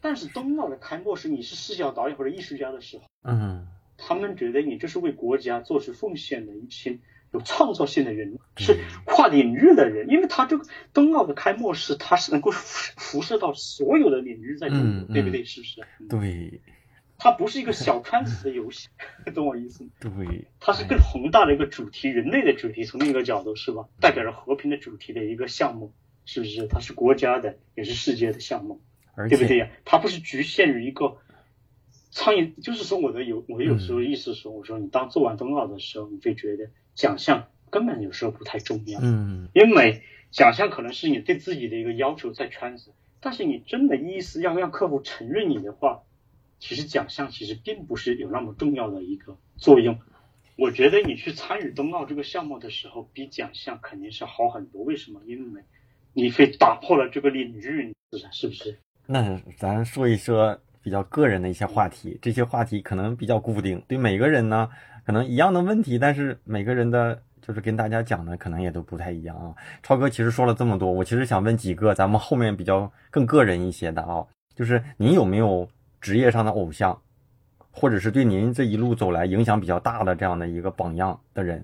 [0.00, 7.02] 但是冬奥的开幕式，你是视角导演或者艺术家的时候，嗯，他们觉得你这是为国家做出奉献的一群
[7.34, 15.44] 有创造性的人，是跨领域的人，因为他这个冬奥的开幕式，它是能够辐射到所有的领域在中国，对不对？
[15.44, 15.82] 是不是？
[16.08, 16.62] 对。
[17.18, 18.88] 它不是一个小圈子的游戏，
[19.34, 19.90] 懂我意思吗？
[20.00, 23.86] 对，它是更宏大的一个主题，人类的主题，从另一个角度是吧？
[24.02, 25.94] 代表着和平的主题的一个项目，
[26.26, 26.66] 是不是？
[26.66, 28.82] 它是国家的，也是世界的项目，
[29.14, 29.70] 而对不对呀？
[29.86, 31.16] 它不是局限于一个
[32.10, 32.60] 苍蝇。
[32.60, 46.02] 就是说，我的有我有时候意思说，我说你当做完冬奥的时候，你会觉得奖项根本有时候不太重要，嗯，因为奖项可能是你对自己的一个要求在圈子，但是你真的意思要让客户承认你的话，
[46.58, 49.98] 其实奖项其实并不是有那么重要的一个作用。
[50.56, 54.82] 我觉得你去参与冬奥这个项目的时候，比奖项肯定是好很多。
[54.82, 55.20] 为什么？
[55.26, 55.62] 因为
[56.16, 57.94] 你非打破了这个领域，
[58.32, 58.74] 是不是？
[59.04, 64.66] 那咱说一说比较个人的一些话题，这些话题可能比较固定，对每个人呢，
[65.04, 69.54] 可能一样的问题，但是每个人的就是跟大家讲的可能也都不太一样啊。
[69.82, 74.24] 超哥其实说了这么多，我其实想问几个咱们后面比较更个人一些的啊，
[74.54, 75.68] 就是您有没有
[76.00, 76.98] 职业上的偶像？
[77.70, 81.62] 或者是对您这一路走来影响比较大的这样的一个榜样的人，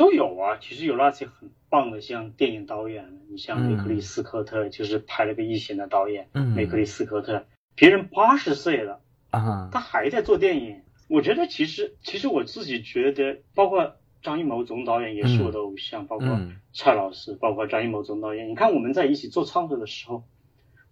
[0.00, 0.56] 都有啊。
[0.62, 6.30] 其实有那些很棒的，像电影导演，你像梅克利斯科特，就是拍了个《异形》的导演。
[6.32, 10.80] 嗯，梅克利斯科特，别人八十岁了啊，他还在做电影。
[11.08, 16.40] 我觉得其实，其实我自己觉得，包括张艺谋总导演也是我的偶像，包括
[16.72, 18.48] 蔡老师，包括张艺谋总导演。
[18.48, 20.24] 你看我们在一起做创作的时候。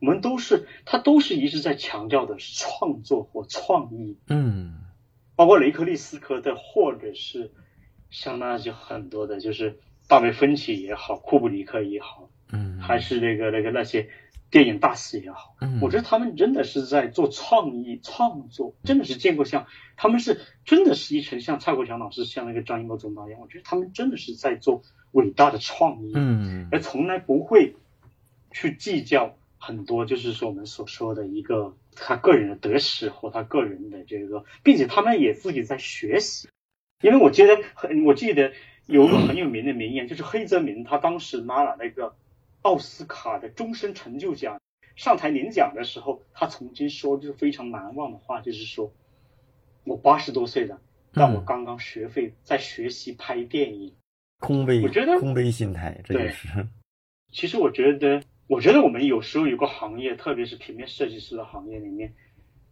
[0.01, 4.75] 我们都是，他都是一直在强调的是创作或创意，嗯，
[5.35, 7.51] 包括雷克利斯科特，或者是
[8.11, 14.09] 像那些很多的，就是大卫芬奇也好，库布里克也好，嗯，还是那个那个那些
[14.51, 19.67] 电影大师也好，嗯，我觉得他们真的是在做创意创作，真的是见过像
[19.97, 27.75] 他们是真的是一群像蔡国强老师，像那个张艺谋总导演，我觉得他们真的是在做伟大的创意，嗯，而从来不会
[28.51, 29.35] 去计较。
[29.61, 36.49] 很多就是说我们所说的一个他个人的得失或他个人的这个，并且他们也自己在学习。
[37.01, 38.53] 因为我觉得很，我记得
[38.87, 42.15] 有一个很有名的名言，就是黑泽明他当时拿了那个
[42.63, 44.61] 奥斯卡的终身成就奖，
[44.97, 48.93] 上台领奖的时候，他曾经说就是非常难忘的话，就是说
[49.85, 50.81] 我八十多岁了，
[51.13, 53.95] 但我刚刚学会在学习拍电影。
[54.41, 56.49] 空杯，我觉得空杯心态，这就是。
[57.33, 58.23] 其实我觉得。
[58.49, 62.15] 我觉得我们有时候有个行业，特别是平面设计师的行业里面，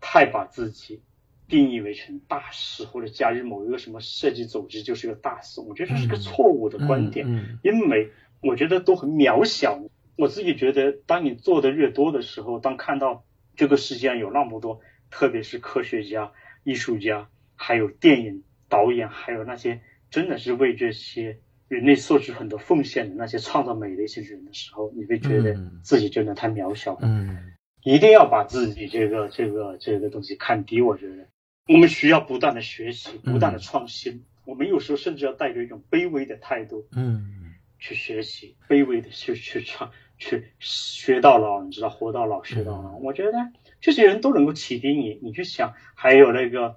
[0.00, 1.02] 太把自己
[1.48, 5.60] 定义为成大师，或者加入某一个什么设计组织就是个大师。
[5.60, 9.80] 我觉得这是个错误的观点，因为我觉得都很渺小。
[10.16, 14.80] 我自己觉得，当你做的越多的时候，当看到这个世界上有那么多，
[15.10, 16.32] 特别是科学家、
[16.64, 19.80] 艺术家，还有电影导演，还有那些
[20.10, 21.38] 真的是为这些。
[21.68, 27.00] 人类做出很多奉献的那些创造美的一些人的时候，你会觉得自己真的太渺小了。
[27.02, 30.80] 嗯，一定要把自己这个这个这个东西看低。
[30.80, 31.26] 我觉得
[31.66, 34.24] 我们需要不断的学习，不断的创新。
[34.44, 42.96] 我们有时候甚至要带着一种卑微的态度，嗯，去学习，卑微的去去创，去学到老，你知道，活到老学到老。
[42.96, 43.32] 我觉得
[43.80, 45.18] 这些人都能够启迪你。
[45.22, 46.76] 你去想，还有那个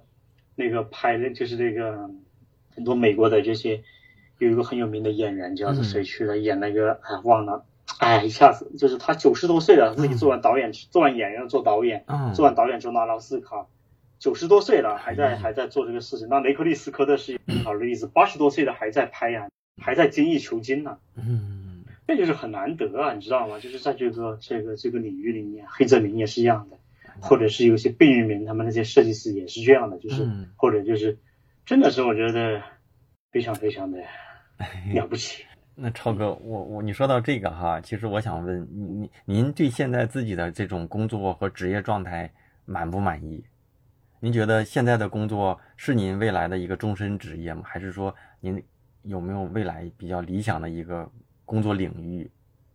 [0.56, 2.10] 那个拍的，就是那个
[2.74, 3.82] 很多美国的这些。
[4.38, 7.66] 有一个很有名的演员叫做谁去了演那个哎忘了
[7.98, 13.66] 哎一下子就是他九十多岁了自己做完导演做完演员做导演做完导演之后拿了奥斯卡
[14.20, 16.28] 九十多岁了还在还在做这个事情。
[16.28, 19.48] 那雷克利斯科特是一个好例子八十多岁的还在拍呀
[19.82, 21.84] 还在精益求精呢嗯。
[22.06, 23.58] 这就是很难得啊你知道吗？
[23.58, 26.78] 就是在这个这个这个领域里面黑泽明也是一样的
[27.20, 31.18] 或者是有些贝聿铭他们那些设计师也是这样的就是或者就是
[31.66, 32.62] 真的是我觉得
[33.32, 33.98] 非常非常的。
[34.92, 35.42] 了不起，
[35.74, 42.30] 那超哥，我我你说到这个哈，其实我想问您，您对现在自己的这种工作和职业状态
[42.66, 43.42] 满不满意？
[44.22, 47.62] 您觉得现在的工作是您未来的一个终身职业吗？
[47.64, 48.62] 还是说您
[49.02, 51.10] 有没有未来比较理想的一个
[51.46, 52.30] 工作领域？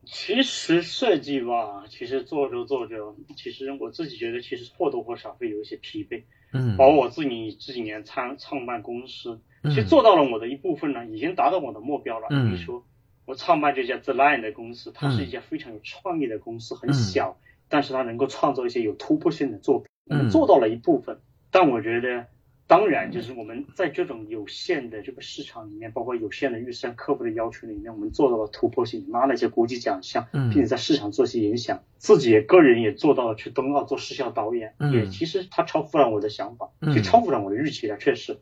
[0.06, 6.24] 其实设计吧，其实做着做着，其实我自己觉得，其实或多或少会有一些疲惫。
[6.52, 9.40] 嗯，包括我自己这几年创创办公司。
[9.66, 12.28] 其实做到了我的一部分呢，已经达到我的目标了。
[12.30, 12.84] 比如说，
[13.26, 17.38] 我创办这家 The Line 的公司，它是一家非常有创意的公司，很小，
[17.70, 19.88] 但是它能够创造一些有突破性的作品。
[20.06, 21.20] 我们做到了一部分，
[21.56, 22.28] 但我觉得，
[22.68, 38.38] 当然就是我们在这种有限的这个市场里面，包括有限的预算、客户的要求里面，我们做到了突破性，拿了一些国际奖项，并且在市场做些影响，自己个人也做到了去冬奥做视效导演，也其实他超乎了我的想法，就超乎了我的预期了，确实。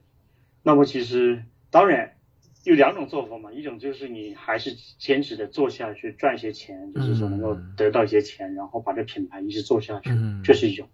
[0.64, 2.16] 那么其实当然
[2.64, 10.10] 有两种做法嘛，一种就是你还是坚持的做下去，赚一些钱，就是说能够得到一些钱，然后把这品牌一直做下去，
[10.44, 10.90] 这是一种。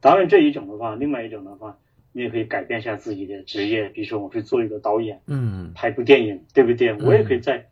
[0.00, 1.78] 当然这一种的话，另外一种的话，
[2.12, 6.92] 你也可以改变一下自己的职业，比如说我去做一个导演，嗯，拍部电影，对不对？
[6.94, 7.66] 我也可以在，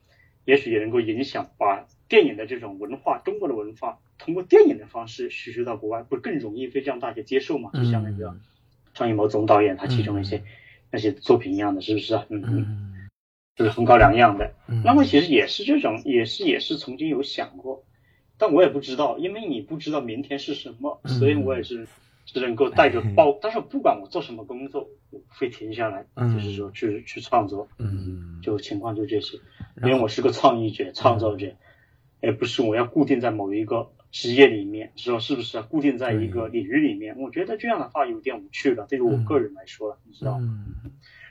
[0.44, 7.70] 也许也能够影响，把电影的这种文化，中国的文化，通过电影的方式输出到国外，不更容易被让大家接受吗？
[7.74, 8.36] 就像那个
[8.92, 10.42] 张艺谋总导演他其中一些
[10.90, 12.14] 那些作品一样的，是不是？
[12.14, 12.26] 啊？
[12.30, 12.42] 嗯。
[12.46, 13.08] 嗯，
[13.56, 14.52] 就是很高两样的。
[14.84, 17.84] 那么其实也是这种，也是也是曾经有想过，
[18.36, 21.86] 但我也不知道，因为你不知道明天是什么，所以我也是
[22.24, 23.38] 只能够带着抱。
[23.40, 27.68] 但是不管我做什么工作，我会停下来，就是说去去创作。
[27.78, 29.38] 嗯，就情况就这些，
[29.82, 31.54] 因为我是个创意者、创造者。
[32.26, 37.18] 而不是我要固定在某一个职业里面，说是不是固定在一个领域里面？
[37.18, 38.86] 我觉得这样的话有点无趣了。
[38.88, 40.40] 对于我个人来说了，你知道，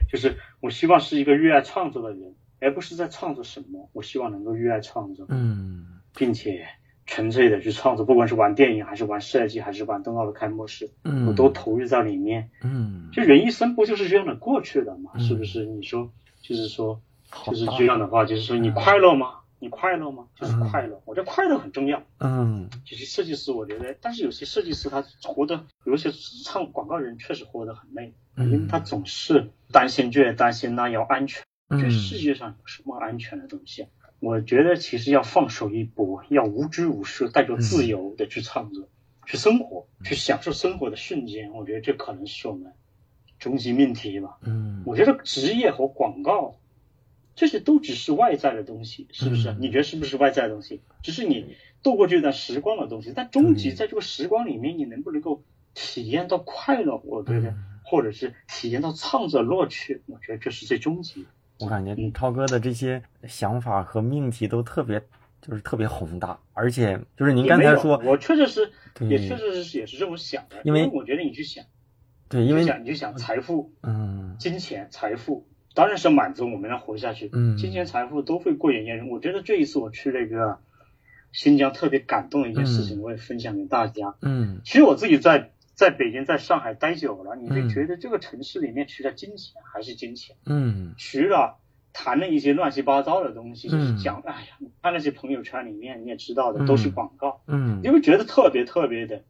[0.08, 3.90] 就是我希望是一个热爱创作的人，而不是在创作什么。
[3.92, 6.64] 我希望能够热爱创作，嗯，并且
[7.06, 15.18] 纯粹的去创作，不管是玩电影，还是玩设计，还是玩冬奥的开幕式，嗯，我都投入在里面，嗯，就人一生不就是这样的过去的嘛？
[15.18, 15.64] 是不是？
[15.66, 17.00] 你说，就是说，
[17.46, 19.40] 就是这样的话，就是说你快乐吗？
[19.58, 20.26] 你快乐吗？
[20.34, 22.02] 就是快乐，我觉得快乐很重要。
[22.20, 26.10] 嗯，其实设计师，我觉得，但是有些设计师他活的，有些
[26.44, 31.42] 唱广告人确实活得很累，因为他总是担心这担心那，要安全。
[31.70, 33.86] 这世界上有什么安全的东西？
[34.20, 38.88] 我觉得其实要放手一搏，要无拘无束，带着自由的去创作、
[39.26, 41.52] 去生活、去享受生活的瞬间。
[41.52, 42.72] 我觉得这可能是我们
[43.38, 44.38] 终极命题吧。
[44.42, 46.56] 嗯，我觉得职业和广告。
[47.36, 49.56] 这些都只是外在的东西，是不是？
[49.58, 50.82] 你觉得是不是外在的东西？
[51.02, 53.12] 只是你度过这段时光的东西。
[53.12, 55.42] 但终极在这个时光里面，你能不能够
[55.74, 57.02] 体验到快乐？
[57.04, 61.26] 我觉得，或者是体验到创作乐趣，我觉得这是最终极。
[61.60, 65.00] 我感觉超哥的这些想法和命题都特别，
[65.40, 68.72] 就是特别宏大，而且就是您刚才说，我确实是，
[69.08, 70.56] 也确实是也是这么想的。
[70.64, 71.64] 因为我觉得你去想，
[72.28, 75.46] 对，因为想你就想财富，嗯，金钱、财富。
[75.76, 79.10] 当然是满足我们要活下去，嗯，金钱财富都会过眼烟云。
[79.10, 80.60] 我觉得这一次我去那个
[81.32, 84.14] 新疆特别感动的一件事情，我也分享给大家。
[84.22, 90.36] 嗯，其实我自己在在北京、在上海待久了，你会觉得这个城市里面除了金钱还是金钱。
[90.46, 91.58] 嗯，除了
[91.92, 97.42] 谈了一些乱七八糟的东西，就是讲，哎呀，你看那些朋友圈里面你也知道的，都是广告。
[97.46, 99.24] 嗯，你会觉得特别特别的，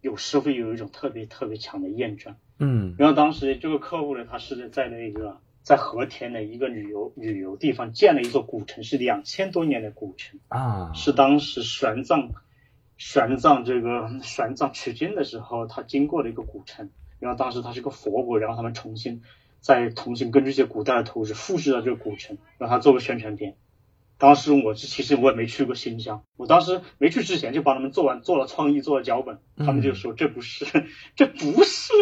[0.00, 2.34] 有时会有一种特别特别强的厌倦。
[2.58, 5.40] 嗯，然后当时这个客户呢，他是在那个。
[5.62, 12.30] 在和田的一个旅游旅游地方建了一座古城，是两千多年的古城啊，是当时玄奘
[13.00, 16.90] 玄奘这个玄奘取经的时候他经过了一个古城。
[17.18, 19.22] 然后当时他是个佛国，然后他们重新
[19.60, 23.56] 再重新根据一些古代的图纸复制了这个古城，让他做个宣传片。
[24.16, 30.66] 当时我其实我也没去过新疆，我当时没去之前就帮他们做完做了创意做了脚本，他们就说这不是
[31.16, 31.92] 这不是。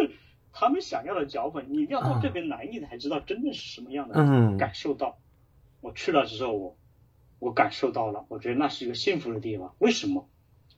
[0.53, 4.15] 他们想要的脚本，你一定要到这边来，你才知道真的是什么样的
[4.57, 5.19] 感受到。
[5.81, 6.77] 我去了之后，我
[7.41, 9.75] 我感受到了，我觉得那是一个幸福的地方。
[9.79, 10.29] 为什么？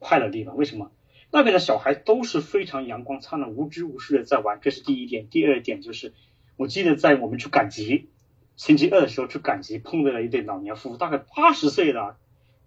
[0.00, 0.56] 快乐地方？
[0.56, 0.90] 为什么？
[1.30, 5.28] 那边的小孩都是非常阳光灿烂、无拘无束的在玩，这是第一点。
[5.28, 6.12] 第二点就是，
[6.56, 8.08] 我记得在我们去赶集，
[8.56, 12.16] 星期二的时候去赶集，碰到了一对老年夫妇，大概八十岁了。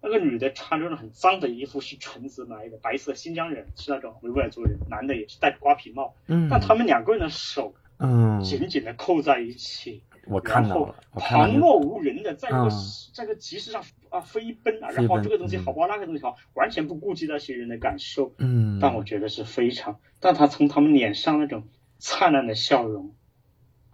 [0.00, 4.78] 那个女的穿着很脏的衣服，是橙子来的，白色新疆人，是那种维吾尔族人。
[4.90, 12.68] 男的也是戴瓜皮帽，嗯，但他们两个人的手，嗯，紧紧的扣在一起，我看到了，旁若无人的在个
[13.14, 13.82] 在个集市上
[14.14, 23.14] 啊飞奔啊，然后这个东西好不好，那个东西好，完全不顾及那些人的感受，嗯，但我觉得是非常，但他从他们脸上那种灿烂的笑容，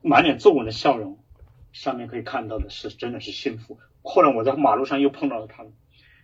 [0.03, 1.19] 满脸皱纹的笑容，
[1.73, 3.79] 上面可以看到的是真的是幸福。
[4.03, 5.73] 后来我在马路上又碰到了他们。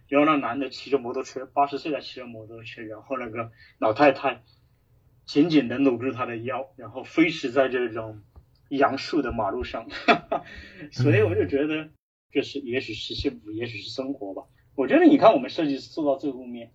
[0.08, 4.42] 然后那男的骑着摩托车，八十岁的骑着摩托车，然后那个老太太
[5.24, 8.22] 紧紧的搂住他的腰，然后飞驰在这种
[8.68, 9.88] 杨树的马路上，
[10.92, 11.88] 所以我就觉得
[12.36, 14.42] 这是也许是幸福，也许是生活吧。
[14.74, 16.70] 我觉得你看我们设计师做到最后面，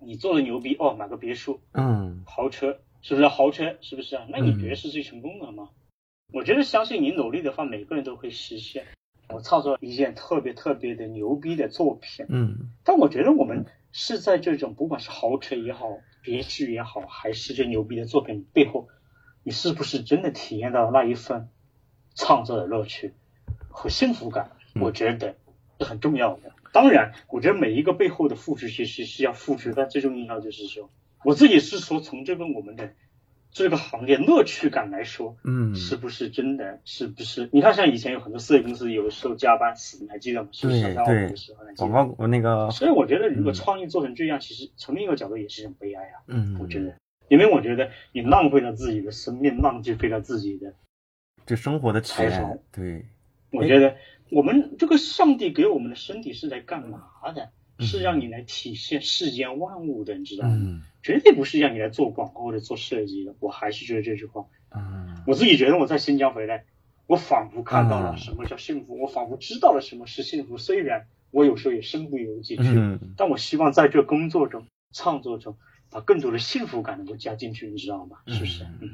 [0.00, 3.76] 你做的牛逼哦，买个别墅，嗯，豪车是不是豪车？
[3.80, 4.26] 是不是啊？
[4.28, 5.68] 那你觉得是最成功的吗？
[6.32, 8.86] 我觉得相信你努力的话，每个人都会实现。
[9.28, 15.86] 我创作一件特别特别的牛逼的作品，嗯，但我觉得我们是在这种不管是豪车也好，
[16.24, 18.88] 别墅也好，还是这牛逼的作品背后，
[19.44, 21.50] 你是不是真的体验到那一份
[22.16, 23.14] 创作的乐趣
[23.68, 24.55] 和幸福感？
[24.80, 25.34] 我觉得
[25.78, 26.52] 是很重要的。
[26.72, 30.90] 当然，我觉得每一个背后的付出其实是要付出，但最重要就是说，
[31.24, 32.92] 我自己是说从这个我们的。
[33.52, 36.78] 这个行业乐趣感来说，嗯，是不是真的？
[36.84, 37.48] 是不是？
[37.52, 40.48] 你看，像以前有很多设计公司，有的时候加班死，你还记得吗？
[40.52, 41.30] 是对对，
[41.76, 42.70] 广告我那个。
[42.70, 46.20] 所以我觉得，如果创意做成这样，其实从另一个角度也是一种悲哀啊。
[46.26, 46.96] 嗯，我觉得，
[47.28, 50.74] 因为我觉得你浪费了自己的生命，浪费了自己的
[51.46, 52.58] 这生活的体验。
[52.72, 53.06] 对，
[53.52, 53.96] 我觉得
[54.30, 57.02] 我们这个上帝给我们的身体是在干嘛
[57.34, 57.50] 的？
[57.78, 60.80] 是让你来体现世间万物的，你知道吗？
[61.02, 63.34] 绝对不是让你来做广告或者做设计的。
[63.38, 66.64] 我还是觉得这句话，嗯，我自己觉得我在新疆回来，
[67.06, 70.56] 我仿佛看到了什么叫幸福，我仿佛知道了什么是幸福。
[70.56, 75.58] 虽然我有时候也身不由己去，但我希望在这工作中、创作中，
[75.90, 78.20] 把更多的幸福感能够加进去，你知道吗？
[78.26, 78.64] 是不是？
[78.80, 78.88] 嗯。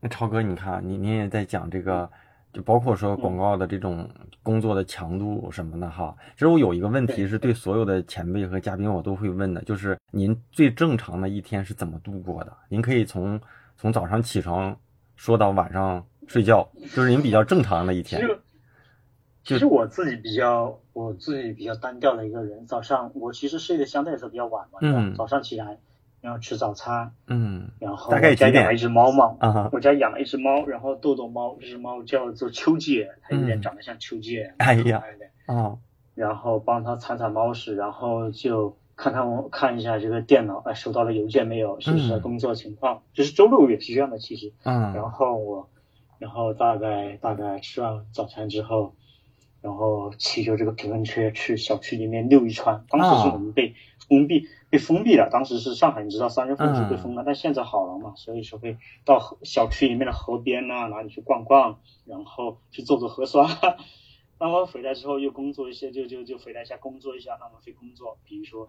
[0.00, 2.08] 那超哥，你看，你你也在讲这个。
[2.52, 4.08] 就包括说广告的这种
[4.42, 12.52] 工作的强度什么的哈，其实我有一个问题是对所有的前辈和嘉宾我都会问的，就是您最正常的一天是怎么度过的？
[12.68, 13.40] 您可以从
[13.76, 14.76] 从早上起床
[15.16, 18.20] 说到晚上睡觉，就是您比较正常的一天。
[19.44, 25.78] 其实我自己比较我自己比较单调的一个人，早上我其实睡得相对来说比较晚嘛，嗯，早上起来。
[26.22, 35.02] 然后吃早餐，嗯，然后我家养了一只猫嘛，啊，我家养了一只猫，然后豆豆猫，这只猫叫做秋姐，它有点长得像秋姐，哎呀，
[35.46, 35.76] 啊，
[36.14, 41.80] 然后帮它铲铲猫屎，然后就看看我看一下这个电脑，哎，收到了邮件没有？
[41.80, 43.02] 是不是工作情况？
[43.12, 45.68] 就是周六也是这样的，其实，嗯，然后我，
[46.18, 48.94] 然后大概大概吃完早餐之后。
[49.62, 52.84] 然后骑着这个平衡车去小区里面溜一圈。
[52.88, 53.74] 当时是我们被
[54.08, 55.30] 封闭，被封闭了。
[55.30, 63.48] 当时是上海，你知道三月份就被封了，但现在好了嘛，所以说会到小区里面的河边呐，哪里去逛逛，然后去做做核酸。
[64.40, 68.68] 那么回来之后又工作一些，就就就回来一下工作一下，那么会工作，比如说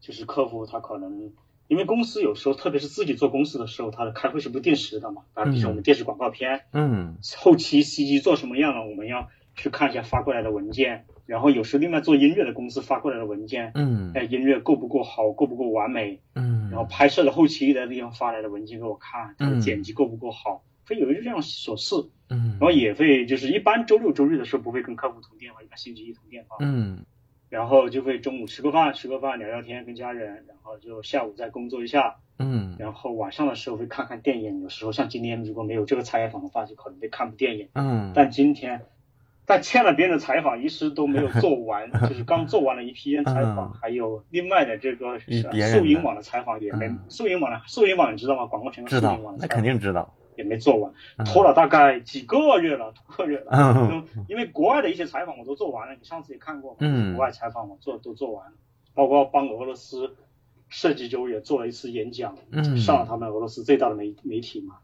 [0.00, 1.30] 就是客户他可能
[1.68, 5.24] 因为公司有时候特别是自己做公司的时候，他的开会是不定时的嘛。
[5.34, 9.28] 啊，比如说我们电视广告片，嗯，后期 CG 做什么样了，我们要。
[9.54, 21.94] 去看一下发过来的文件，然后有时另外做音乐的公司发过来的文件，嗯，哎，音乐够不够好，够不够完美，嗯，然后拍摄的后期的地方发来的文件给我看，它的剪辑够不够好，会有一些这样琐事，
[22.30, 27.04] 嗯，然后也会就是一般周六周日的时候不会跟客户通电话，一般星期一通电话，嗯，
[27.50, 38.80] 然后就会中午吃个饭，吃个饭聊聊天跟家人，然后就下午再工作一下，嗯，然后晚上的时候会看看电影，有时候像今天如果没有这个采访的话，就可能会看部电影，嗯，但今天。
[39.52, 48.46] 但欠了别人的采访，一时都没有做完， 就是刚做完了一篇采访，还有另外的这个素影网的采访也没素影网的素影网你知道吗？
[48.46, 50.94] 广告圈素影网那肯定知道，也没做完，
[51.26, 54.02] 拖了大概几个月了，多个月了。
[54.26, 58.56] 因为国外的一些采访我都做完了，你上次也看过，嗯，国外采访我做都做完了，
[58.94, 60.16] 包括帮俄罗斯
[60.70, 64.76] 设计周也做了一次演讲，嗯，上了他们俄罗斯最大的媒媒体嘛，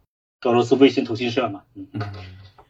[0.43, 1.89] 俄罗斯卫星通讯社嘛，嗯。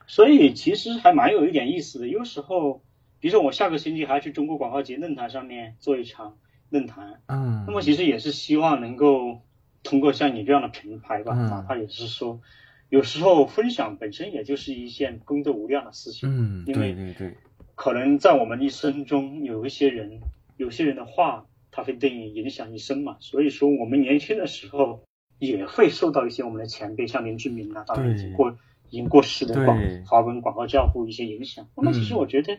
[0.09, 2.09] 所以其实还蛮有一点意思的。
[2.09, 2.83] 有时候，
[3.21, 6.39] 比如说我下个星期还要去中国广告节论坛上面做一场
[6.71, 9.43] 论坛，嗯，那么其实也是希望能够
[9.83, 12.41] 通过像你这样的平台吧，哪怕也是说，
[12.89, 17.35] 有时候分享本身也就是一件功德无量的事情，嗯，对对对，
[17.75, 20.21] 可能在我们一生中有一些人，
[20.57, 23.19] 有些人的话，他会对你影响一生嘛。
[23.21, 25.05] 所以说，我们年轻的时候
[25.39, 28.57] 也会受到一些我们的前辈，像林志明啊，当然过。
[28.91, 32.59] 已经过世的广华文广告教父一些影响，那么其实我觉得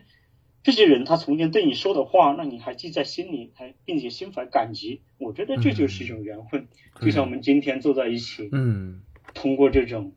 [0.62, 6.68] 这些人他从前对你说的话，那你还记在心里，还并且心怀感激，我觉得这就是一种缘分。
[7.00, 9.02] 就像我们今天坐在一起，嗯，
[9.34, 10.14] 通过这种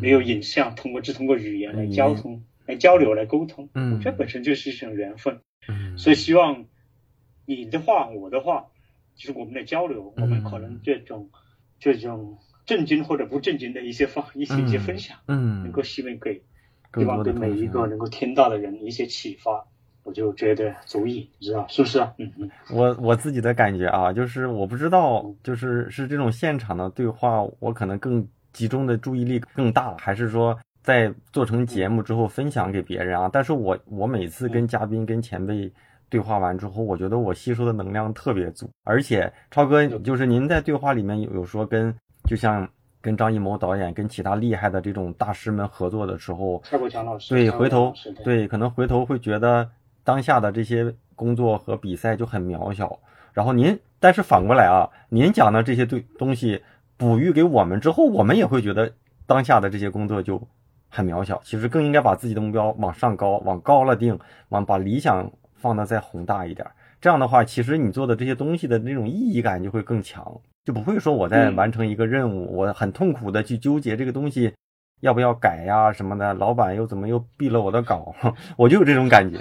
[0.00, 5.40] 没有影像，通过只通过语言来交通、来交流、来沟通，嗯，我觉得本身就是一种缘分。
[5.68, 6.66] 嗯，所以希望
[7.46, 8.66] 你的话、我的话，
[9.14, 11.30] 就是我们的交流，我们可能这种
[11.78, 12.38] 这种。
[12.66, 16.42] 震惊或者不震惊的一些方一些一些分享，嗯，能够希望给，
[16.94, 19.62] 希望给每一个能够听到的人一些启发，
[20.02, 22.14] 我就觉得足以，你知道是不是啊？
[22.18, 22.50] 嗯嗯。
[22.70, 33.28] 我我自己的感觉啊，就是我不知道，就是是这种现场的对话，我可能更集中的注意力更大，还是说在做成节目之后分享给别人啊？
[33.30, 35.70] 但是我我每次跟嘉宾跟前辈
[36.08, 41.94] 对话完之后，我觉得我吸收的能量特别足，而且超哥就是您在对话里面有有说跟。
[42.28, 42.68] 就像
[43.00, 47.92] 跟张艺谋导演、跟其他厉害的这种大师们合作的时候，蔡国强老师，对，回头
[48.24, 49.70] 对，可能回头会觉得
[50.02, 52.98] 当下的这些工作和比赛就很渺小。
[53.32, 56.62] 然后您，但是反过来啊，您讲的这些对东西
[56.96, 58.92] 哺育给我们之后，我们也会觉得
[59.26, 60.40] 当下的这些工作就
[60.88, 61.40] 很渺小。
[61.44, 64.18] 其实更应该把自己的目标往上高，往高了定，
[64.48, 66.66] 往把理想放得再宏大一点。
[67.00, 70.40] 这样的话，其实你做的这些东西的那种意义感就会更强。
[70.64, 74.52] 就不会说我在完成一个任务，我很痛苦的去纠结这个东西
[75.00, 78.14] 要不要改呀什么的，老板又怎么又毙了我的稿，
[78.56, 79.38] 我就有这种感觉。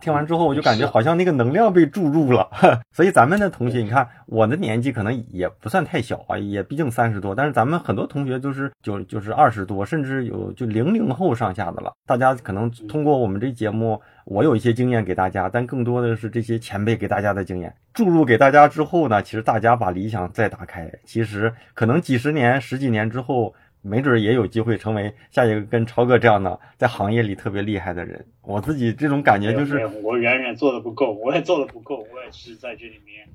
[0.00, 2.48] 听完之后，我就感觉好像那个能量被注入了。
[2.92, 7.34] 所以咱们的同学，你看我的年纪可能也不算太小啊，也毕竟三十多。
[7.34, 11.92] 但是咱们很多同学都是就就是二十多，甚至有就零零后上下的了。
[12.06, 23.54] 大家可能通过我们这节目，我有一些经验给大家，但更多的是这些前辈给大家的经验注入给大家之后呢，其实大家把理想再打开，其实可能几十年、十几年之后。
[23.82, 28.26] 没准也有机会成为下一个跟超哥这样的在行业里特别厉害的人。
[28.42, 33.26] 我自己这种感觉就是，我远远做的不够，我也做的不够，我也是在这里面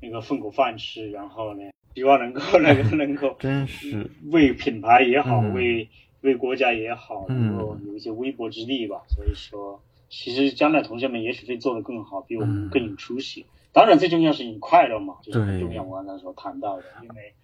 [0.00, 1.10] 那个混口饭吃。
[1.10, 5.88] 然后呢，希望能够那个能够，真是为品牌也好，为
[6.22, 9.02] 为国家也好，能够有一些微薄之力吧。
[9.08, 13.44] 所以说，其实将来同学们也许会做的更好，比我们更有出息。
[13.72, 15.82] 当然，最重要是你快乐嘛，就是很重要。
[15.82, 17.34] 我刚才所谈到的，因为。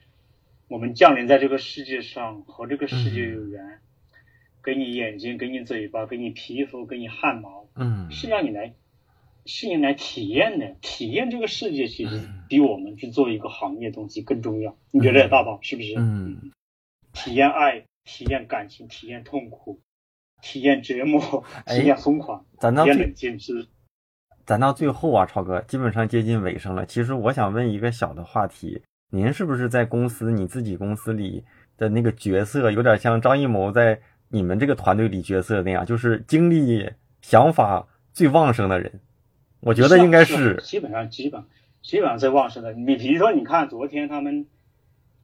[0.69, 3.81] 我们降临在这个世界上，和这个世界有缘，
[4.63, 8.75] 给你眼睛，给你嘴巴，给你皮肤，给你汗毛，嗯，是让你来，
[9.47, 10.77] 是你来体验的。
[10.83, 14.77] 体验这个世界，其实比我们去做一个行业东西更重要。
[14.91, 15.95] 你觉得大宝是不是？
[15.97, 16.53] 嗯，
[17.15, 19.81] 体验爱，体验感情，体验痛苦，
[20.43, 23.67] 体验折磨，体验疯狂，体验冷静，是。
[24.45, 26.85] 咱到最后啊，超哥，基本上接近尾声了。
[26.85, 28.83] 其实我想问一个小的话题。
[29.11, 31.45] 您是不是在公司你自己公司里
[31.79, 36.91] 的那个角色，有点像张艺谋在你们这个团队里角色那样，就是精力、
[37.23, 39.01] 想法最旺盛的人？
[39.61, 41.43] 我觉得应该是，基本上基本
[41.81, 42.75] 基本上最旺盛的。
[42.75, 44.47] 你比如说，你看昨天他们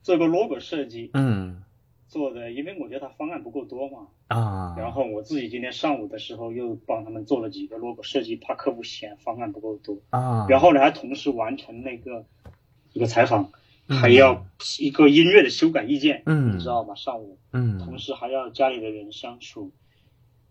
[0.03, 1.63] 做个 logo 设计，嗯，
[2.09, 12.25] 做的，因为我觉得他方案不够多嘛，啊，然后我自己今天上午的时候又帮他们做了几个 logo 设计，怕客户嫌方案不够多啊，然后呢还同时完成那个
[12.95, 13.53] 一个采访。
[13.89, 14.47] 还要
[14.81, 16.95] 一个音乐的修改意见，嗯，你知道吗？
[16.95, 19.73] 上午，嗯，同时还要家里的人相处，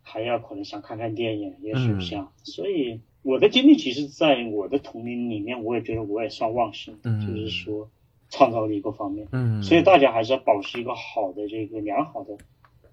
[0.01, 7.89] 还要可能想看看电影，也许像，所以我的经历其实，在我的童年里面，我也觉得我也算旺盛，嗯，就是说
[8.29, 12.37] 创造力各方面，嗯，所以大家还是要保持一个好的这个良好的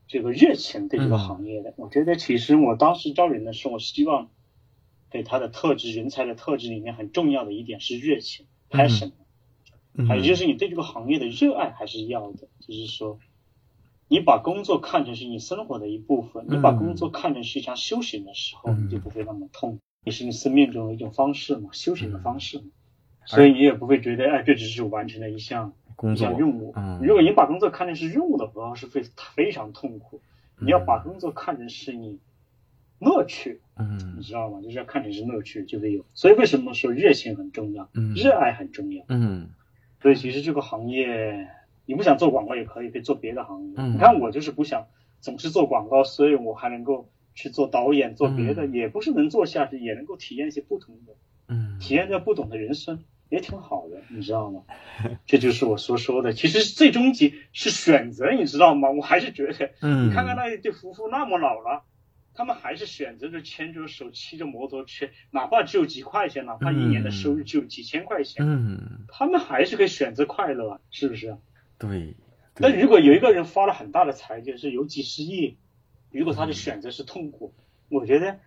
[0.09, 1.75] 这个热情对这个行业的。
[1.77, 4.31] 我觉得其实我当时招人的时候，我希望
[5.11, 9.13] 对他的特质、人才的特质里面很重要的一点是热情，passion。
[10.09, 13.19] 还有就是你对这个行业的热爱还是要的，就是说，
[14.09, 22.65] 你把工作看成是你生活的一部分，你把工作看成是一项修行的时候，你就不会那么痛，也是你生命中的一种方式嘛，修行的方式嘛，
[23.27, 25.73] 所以你也不会觉得哎，这只是完成了一项
[26.13, 26.75] 一项任务。
[27.03, 29.03] 如果你把工作看成是任务的话，是非
[29.35, 30.21] 非常痛苦。
[30.61, 32.19] 你要把工作看成是你
[32.99, 34.61] 乐趣，嗯，你知道吗？
[34.63, 36.05] 就是要看成是乐趣，就会有。
[36.15, 37.89] 所以为什么说热情很重要？
[37.95, 39.05] 嗯，热爱很重要。
[39.09, 39.51] 嗯。
[40.01, 41.49] 所以其实这个行业，
[41.87, 43.75] 你不想做广告也可以，可以做别的行业。
[43.77, 44.87] 嗯，你看我就是不想
[45.21, 51.13] 总是做广告，所以我还能够去做导演，做别的，也不是能做下去，也能够体验一些不同的，
[51.49, 54.63] 嗯，体验着不同的人生，也挺好的，你知道吗？
[55.27, 58.91] 这就是我所说的，其实最终极是选择，你知道吗？
[58.91, 61.83] 我还是觉得，嗯，你看看那一对夫妇那么老了。
[62.33, 71.37] 他们还是选择着牵着手骑着摩托车，哪怕只有几块钱，哪怕一年的收入只有几千块钱，嗯，他们还是可以选择快乐，是不是？
[71.79, 72.15] 对。
[72.57, 75.57] 那如果有一个人发了很大的财，就是有几十亿，
[76.11, 77.53] 如果他的选择是痛苦，
[77.89, 78.39] 我觉得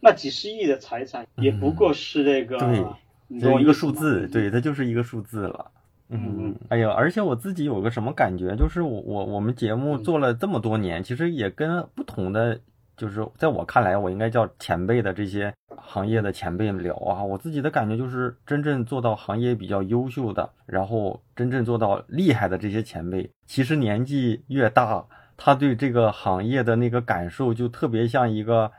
[0.00, 5.70] 那几十亿的财产也不过是那个，对，就一个数字，对，它就是一个数字了。
[6.08, 12.60] 嗯，哎呀，而且我自己有个什么感觉，就是我我我们节目做了这么多年，其实也跟不同的。
[12.96, 25.04] 就是在我看来，我应该叫前辈的这些行业的前辈们聊啊，我自己的感觉就是，真正做到行业比较优秀的，然后真正做到厉害的这些前辈，其实年纪越大，
[25.36, 28.70] 他对这个行业的那个感受就特别像一个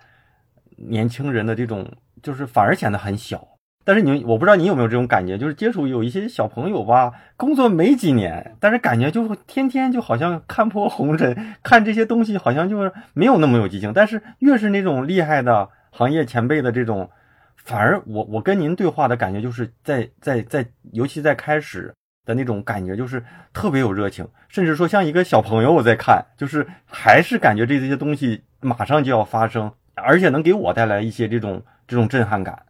[0.78, 1.92] 年轻人的这种，
[2.22, 3.46] 就是反而显得很小。
[3.86, 13.92] 但是你，我不知道你有没有这种感觉，就是接触有一些小朋友吧，工作没几年，但是感觉就天天就好像看破红尘， 看这些东西好像就是没有那么有激情。
[13.92, 17.10] 但是越是那种厉害的行业前辈的这种，
[17.58, 21.94] 反而我我跟您对话的感觉就是在在在，尤其在开始
[22.26, 23.22] 的那种感觉就是
[23.52, 32.64] 特别有热情，甚至说像一个小朋友我在看，就是还是感觉这些东西马上就要发生，而且能给我带来一些这种这种震撼感，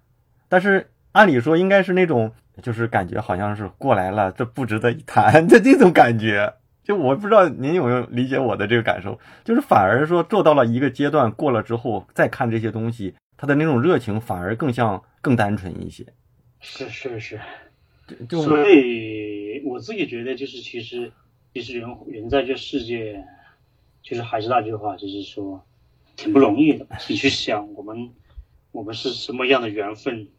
[0.49, 0.88] 但是。
[1.14, 6.53] 按理说应该是那种，就是感觉好像是过来了，这不值得一谈的 这种感觉。
[6.84, 16.05] 就我不知道您有没有理解我的这个感受，就是反而说做到了一个阶段过了之后，再看这些东西，他的那种热情反而更像更单纯一些。
[16.59, 17.39] 是是是，
[18.28, 21.11] 就所以我自己觉得就是其实
[21.53, 23.24] 其实人人在这世界，
[24.01, 25.64] 就是还是那句话，就是说
[26.16, 26.86] 挺不容易的。
[27.07, 28.09] 你去想我们。
[28.74, 30.30] 我们是什么样的缘分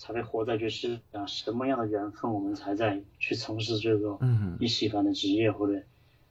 [0.00, 1.28] 才会活在这世上？
[1.28, 4.18] 什么样的缘分我们才在去从事这个
[4.58, 5.82] 你喜欢的职业或者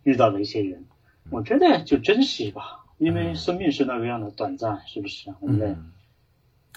[0.01, 0.85] 遇到的一些人？
[1.29, 5.31] 我觉得就珍惜吧，因为生命是那个样的短暂，是不是？
[5.39, 5.77] 我们的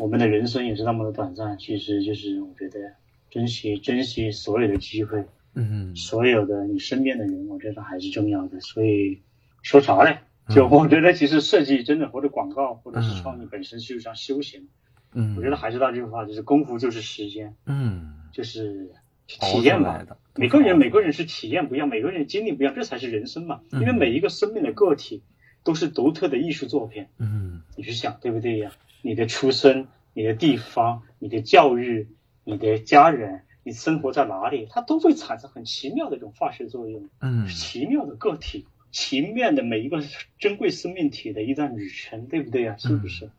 [0.00, 2.92] 我们的人生也是那么的短暂，其实就是我觉得
[3.30, 5.24] 珍惜珍惜所有的机会。
[5.54, 8.60] 嗯，所有的你身边的人，我觉得还是重要的。
[8.60, 9.22] 所以
[9.62, 10.18] 说啥嘞？
[10.50, 14.68] 就我觉得，其实设计真的或者广告或者是创意本身就是像休闲。
[15.12, 17.54] 嗯，我觉得还是那句话，就是功夫就是时间。
[17.66, 18.90] 嗯，就是
[19.26, 20.04] 体验吧。
[20.34, 23.60] 每个人每个人是体验不一样，每个人经历不一样，这才是人生嘛。
[23.70, 25.22] 因为每一个生命的个体
[25.64, 27.06] 都是独特的艺术作品。
[27.18, 28.72] 嗯，你去想对不对呀？
[29.02, 32.08] 你的出生、你的地方、你的教育、
[32.44, 33.42] 你的家人。
[33.64, 40.02] 你生活在哪里，它都会产生很奇妙的一种化学作用，嗯，奇妙的个体，奇妙的每一个
[40.40, 42.74] 珍贵生命体的一段旅程，对不对呀？
[42.76, 43.30] 是不是？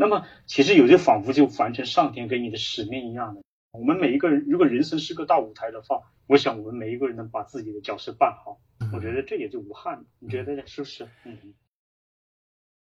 [0.00, 3.42] 那么，其实有些仿佛就完成上天给你的使命一样的。
[3.72, 8.60] 我们每一个人，如果人生是个大舞台的话，我想我们每一个人能把自己的角色扮好，
[8.92, 10.04] 我觉得这也就无憾了。
[10.20, 11.08] 你觉得是不是？
[11.24, 11.52] 嗯。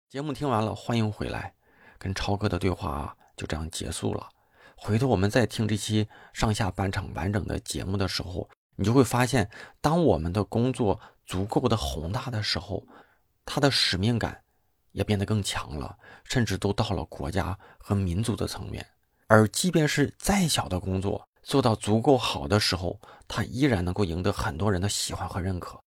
[0.10, 1.54] 节目听完了，欢迎回来，
[2.00, 4.28] 跟超哥的对话啊就这样结束了。
[4.76, 9.48] 回头我们再听这期上下半场完整的节目的时候，你就会发现，
[9.80, 12.84] 当我们的工作足够的宏大的时候，
[13.46, 14.44] 它的使命感
[14.96, 18.84] 也变得更强了，甚至都到了国家和民族的层面。
[19.28, 25.78] 而即便是再小的工作，做到足够好的时候，他依然能够赢得很多人的喜欢和认可。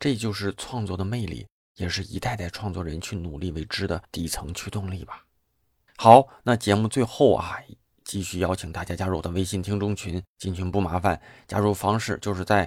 [0.00, 1.46] 这就是创作的魅力，
[1.76, 5.24] 也是一代代创作人去努力为之的底层驱动力吧。
[5.96, 7.58] 好，那节目最后啊。
[8.04, 12.64] 继续邀请大家加入我的微信听众群，进群不麻烦，加入方式就是在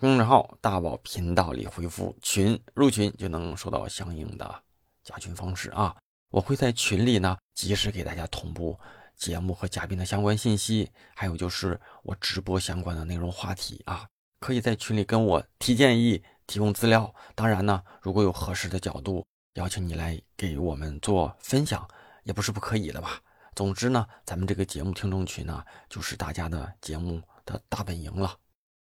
[0.00, 4.62] 公众号“大宝频道”里回复“群”入群，就能收到相应的
[5.04, 5.94] 加群方式啊。
[6.30, 8.76] 我会在群里呢及时给大家同步
[9.16, 14.04] 节目和嘉宾的相关信息，还有就是我直播相关的内容话题啊，
[14.40, 17.14] 可以在群里跟我提建议、提供资料。
[17.36, 21.88] 当然呢，如果有合适的角度，邀请你来给我们做分享，
[22.24, 23.20] 也不是不可以的吧。
[23.54, 28.36] 总之呢，咱们这个节目听众群呢，就是大家的节目的大本营了。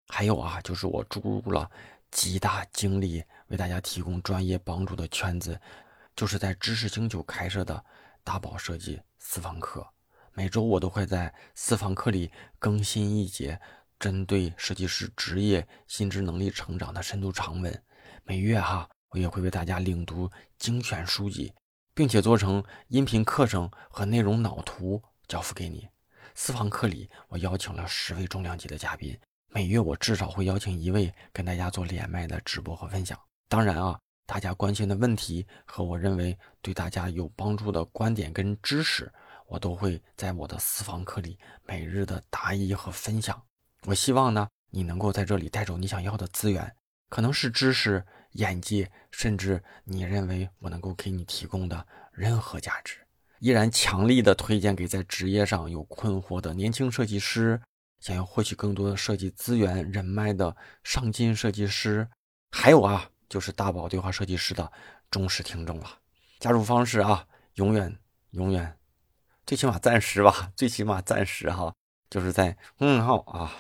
[0.08, 1.68] 还有啊，就是我注入了
[2.12, 5.60] 极大精力为大家提供专业帮助的圈子，
[6.20, 7.82] 就是在知识星球开设的
[8.26, 9.88] 大宝设计私房课。
[10.34, 13.58] 每周我都会在私房课里更新一节
[13.98, 17.84] 针对设计师职业心智能力成长的深度长文。
[18.26, 21.54] 每月哈，我也会为大家领读精选书籍。
[21.94, 25.88] 并且做成音频课程和内容脑图交付给你。
[26.36, 29.18] 私房课里，我邀请了十位重量级的嘉宾，
[29.48, 33.18] 每月我至少会邀请一位跟大家做连麦的直播和分享。
[33.48, 33.98] 当然啊，
[34.30, 39.12] 大家关心的问题和我认为对大家有帮助的观点跟知识，
[39.48, 43.42] 我都会在我的私房课里每日的答疑和分享。
[43.88, 46.72] 我希望呢，你能够在这里带走你想要的资源，
[47.10, 48.06] 可能是知识。
[48.34, 53.00] 眼界，甚至你认为我能够给你提供的任何价值，
[53.40, 57.60] 依然强力的推荐给在职业上有困惑的年轻设计师，
[58.00, 62.08] 想要获取更多的设计资源人脉的上进设计师，
[62.52, 64.70] 还有啊，就是大宝对话设计师的
[65.10, 66.00] 忠实听众了。
[66.40, 67.98] 加入方式啊，永远
[68.32, 68.78] 永远，
[69.46, 71.74] 最起码暂时吧，最起码暂时哈，
[72.10, 73.54] 就是在公众号啊，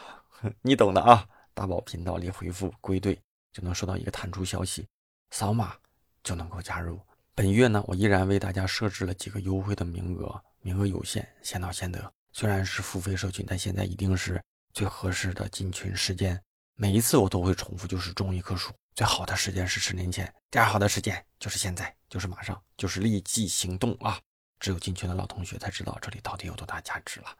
[0.63, 3.21] 你懂的啊，大宝频道里回复归队。
[3.51, 4.87] 就能收到一个弹出消息，
[5.31, 5.75] 扫码
[6.21, 7.01] 就能够加入。
[7.33, 12.13] 本月呢，我依然为大家设置了几个优惠的名额，名额有限，先到先得。
[12.31, 14.39] 虽然是付费社群，但现在一定是
[14.71, 16.39] 最合适的进群时间。
[16.81, 24.17] 每一次我都会重复，就是种一棵树，最好的时间是十年前，第二好的时间就是现在，就是马上，就是立即行动啊！
[24.61, 27.35] 只有进群的老同学才知道这里到底有多大价值了。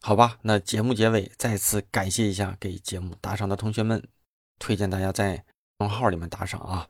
[0.00, 4.04] 好吧，那节目结尾再次感谢一下给节目打赏的同学们。
[4.58, 5.44] 推荐大家在
[5.78, 6.88] 公号里面打赏啊，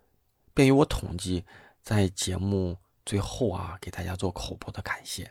[0.55, 1.45] 便于我统计，
[1.83, 5.31] 在节目最后啊给大家做口播的感谢。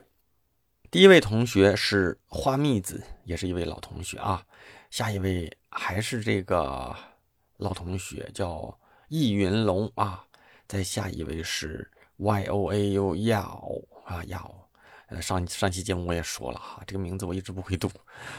[0.91, 4.45] 第一位同学是花蜜子，也是一位老同学啊。
[4.91, 6.95] 下一位还是这个
[7.57, 10.23] 老同学，叫易云龙啊。
[10.67, 13.63] 再下一位是 Y O A U 耀
[14.05, 14.55] 啊耀。
[15.07, 17.89] 呃，上上期节目我也说了哈，这个名字我一直不会读，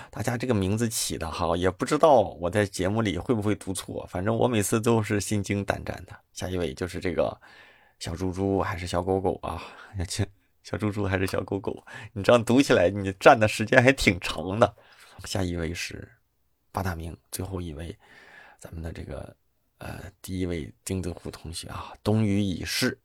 [0.09, 6.16] 大家这个名字起的哈，也不知道我在节目里会不会读错，反正我每次都是心惊胆战的。
[6.33, 7.37] 下一位就是这个
[7.99, 9.61] 小猪猪还是小狗狗啊？
[10.62, 11.85] 小猪猪还是小狗狗？
[12.12, 14.72] 你这样读起来，你站的时间还挺长的。
[15.24, 16.09] 下一位是
[16.73, 17.97] 八大名，最后一位
[18.59, 19.37] 咱们的这个
[19.79, 22.99] 呃第一位丁子户同学啊，冬雨已逝，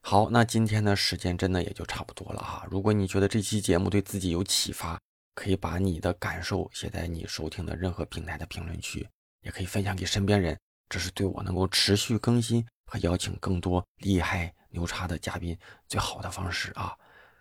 [0.00, 2.66] 好，那今天的时间真的也就差不多了哈。
[2.70, 5.00] 如果你觉得这期节目对自己有启发，
[5.34, 9.08] 可以把你的感受写在你收听的任何平台的评论区，
[9.42, 10.58] 也可以分享给身边人。
[10.88, 15.56] 这是对我能够持续更新和邀请更多厉害牛叉的嘉宾
[15.88, 16.94] 最好的方式啊！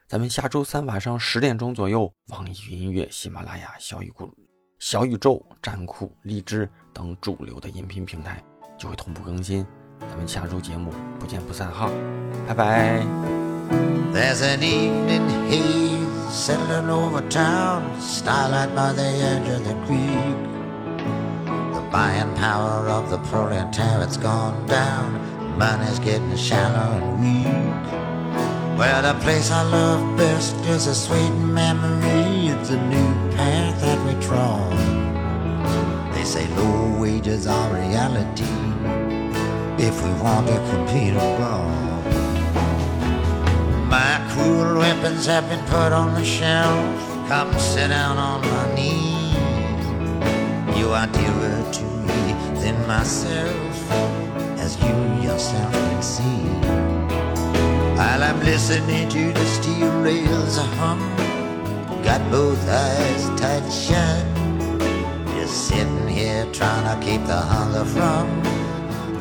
[0.08, 4.34] 咱们下周三晚上十点钟左右，网易云音乐、喜马拉雅、小宇宙、
[4.82, 8.44] 小宇宙、站酷、荔枝等主流的音频平台
[8.80, 9.64] 就会同步更新。
[10.00, 11.88] 咱们下周节目不见不散哈，
[12.48, 13.06] 拜拜。
[14.12, 20.36] There's an evening haze settling over town, starlight by the edge of the creek.
[21.46, 25.14] The buying power of the proletariat's gone down,
[25.60, 28.02] money's getting shallow and weak.
[28.80, 32.48] Well, the place I love best is a sweet memory.
[32.48, 34.71] It's a new path that we trod.
[36.22, 38.44] They say low wages are reality
[39.84, 42.06] if we want to compete abroad.
[43.90, 47.28] My cruel weapons have been put on the shelf.
[47.28, 49.34] Come sit down on my knee.
[50.80, 52.22] You are dearer to me
[52.62, 53.92] than myself,
[54.60, 56.44] as you yourself can see.
[57.98, 61.00] While I'm listening to the steel rails hum,
[62.04, 64.24] got both eyes tight shut.
[65.34, 66.11] Just sitting
[66.54, 68.28] trying to keep the hunger from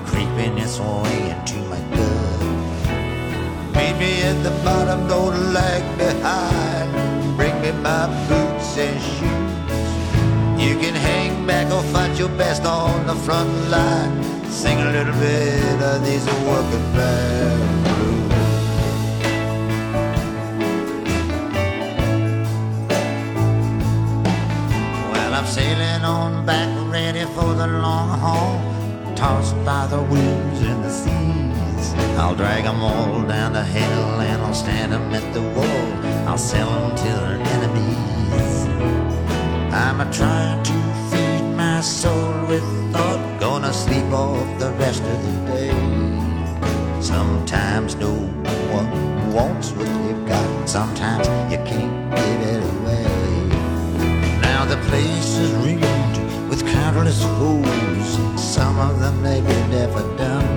[0.04, 2.40] creeping its way into my gut.
[3.76, 6.90] Meet me at the bottom, don't lag behind.
[7.36, 9.60] Bring me my boots and shoes.
[10.60, 14.24] You can hang back or fight your best on the front line.
[14.50, 18.30] Sing a little bit of these working band blues.
[25.12, 28.58] Well, I'm sailing on back, ready for the long haul
[29.14, 31.94] tossed by the winds and the seas.
[32.18, 35.86] I'll drag 'em all down to hell and I'll stand 'em at the wall.
[36.28, 38.52] I'll sell 'em to their enemies.
[39.72, 40.76] I'm a trying to
[41.10, 45.74] feed my soul with thought, gonna sleep off the rest of the day.
[47.00, 48.14] Sometimes no
[48.76, 48.90] one
[49.36, 53.06] wants what you've got, sometimes you can't give it away.
[54.42, 55.89] Now the place is with
[56.92, 60.50] countless fools some of them maybe never done.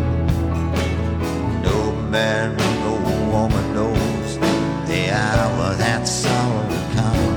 [1.62, 2.94] No man, no
[3.32, 4.40] woman knows
[4.88, 7.36] the hour that sorrow will come.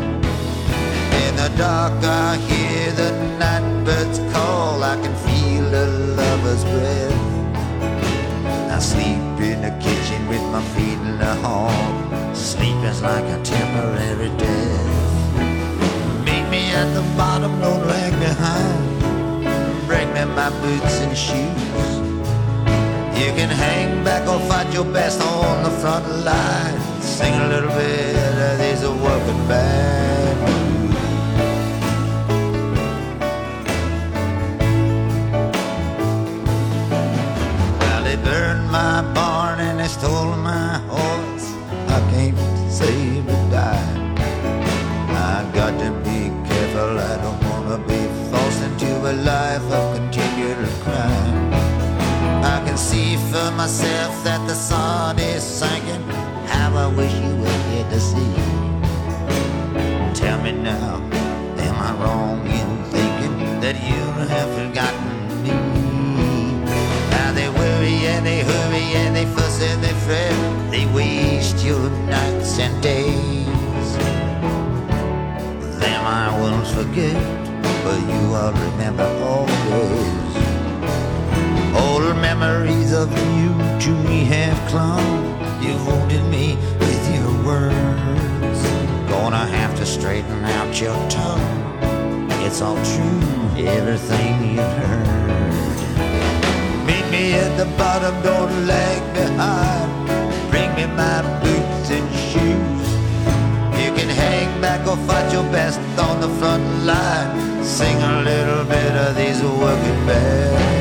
[1.24, 4.82] In the dark, I hear the night birds call.
[4.82, 5.86] I can feel a
[6.18, 7.20] lover's breath.
[8.76, 12.34] I sleep in the kitchen with my feet in the hall.
[12.34, 15.34] Sleep is like a temporary death.
[16.24, 18.85] Meet me at the bottom, don't lag behind
[20.26, 21.88] me my boots and shoes.
[23.18, 26.80] You can hang back or fight your best on the front line.
[27.00, 28.16] Sing a little bit
[28.48, 30.38] of these are working band.
[37.80, 41.46] Well, they burned my barn and they stole my horse.
[41.88, 42.38] I can't
[42.70, 43.92] say but die.
[45.08, 46.98] I got to be careful.
[46.98, 48.00] I don't wanna be
[48.30, 49.45] forced into a life
[52.76, 56.02] can see for myself that the sun is sinking.
[56.46, 58.34] How I wish you were here to see.
[60.12, 60.96] Tell me now,
[61.66, 64.02] am I wrong in thinking that you
[64.32, 65.56] have forgotten me?
[67.12, 70.34] Now they worry and they hurry and they fuss and they fret.
[70.70, 73.90] They waste your nights and days.
[75.80, 77.16] Them I won't forget
[77.84, 80.45] but you I'll remember always.
[82.20, 83.48] Memories of you
[83.80, 85.04] to me have clung.
[85.62, 88.60] You've wounded me with your words.
[89.08, 91.78] Gonna have to straighten out your tongue.
[92.46, 95.76] It's all true, everything you've heard.
[96.86, 99.90] Meet me at the bottom, don't lag behind.
[100.50, 102.88] Bring me my boots and shoes.
[103.82, 107.62] You can hang back or fight your best on the front line.
[107.62, 110.75] Sing a little bit of these working band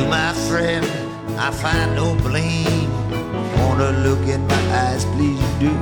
[0.00, 0.84] you, my friend,
[1.38, 2.90] I find no blame.
[3.58, 5.72] Wanna look in my eyes, please do.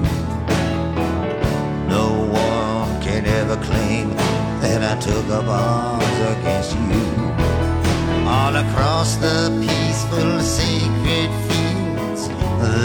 [1.97, 4.11] No one can ever claim
[4.63, 7.05] that I took up arms against you.
[8.27, 12.23] All across the peaceful, sacred fields,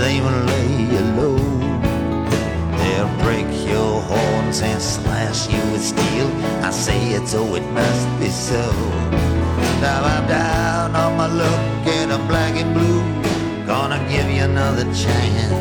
[0.02, 1.44] they will lay you low.
[2.80, 6.30] They'll break your horns and slash you with steel.
[6.68, 9.43] I say it so it must be so.
[9.82, 13.02] Now I'm down on my luck and I'm black and blue.
[13.66, 15.54] Gonna give you another chance.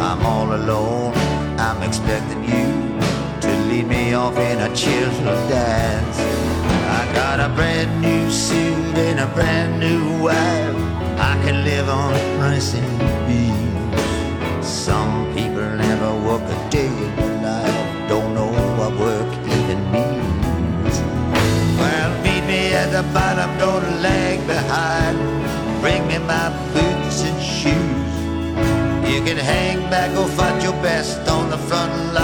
[0.00, 1.12] I'm all alone.
[1.58, 3.00] I'm expecting you
[3.40, 6.18] to lead me off in a cheerful dance.
[6.98, 10.76] I got a brand new suit and a brand new wife.
[11.18, 14.66] I can live on rice and beans.
[14.66, 17.13] Some people never work a day
[22.94, 25.18] the bottom, don't lag behind.
[25.80, 28.14] Bring me my boots and shoes.
[29.10, 32.14] You can hang back or fight your best on the front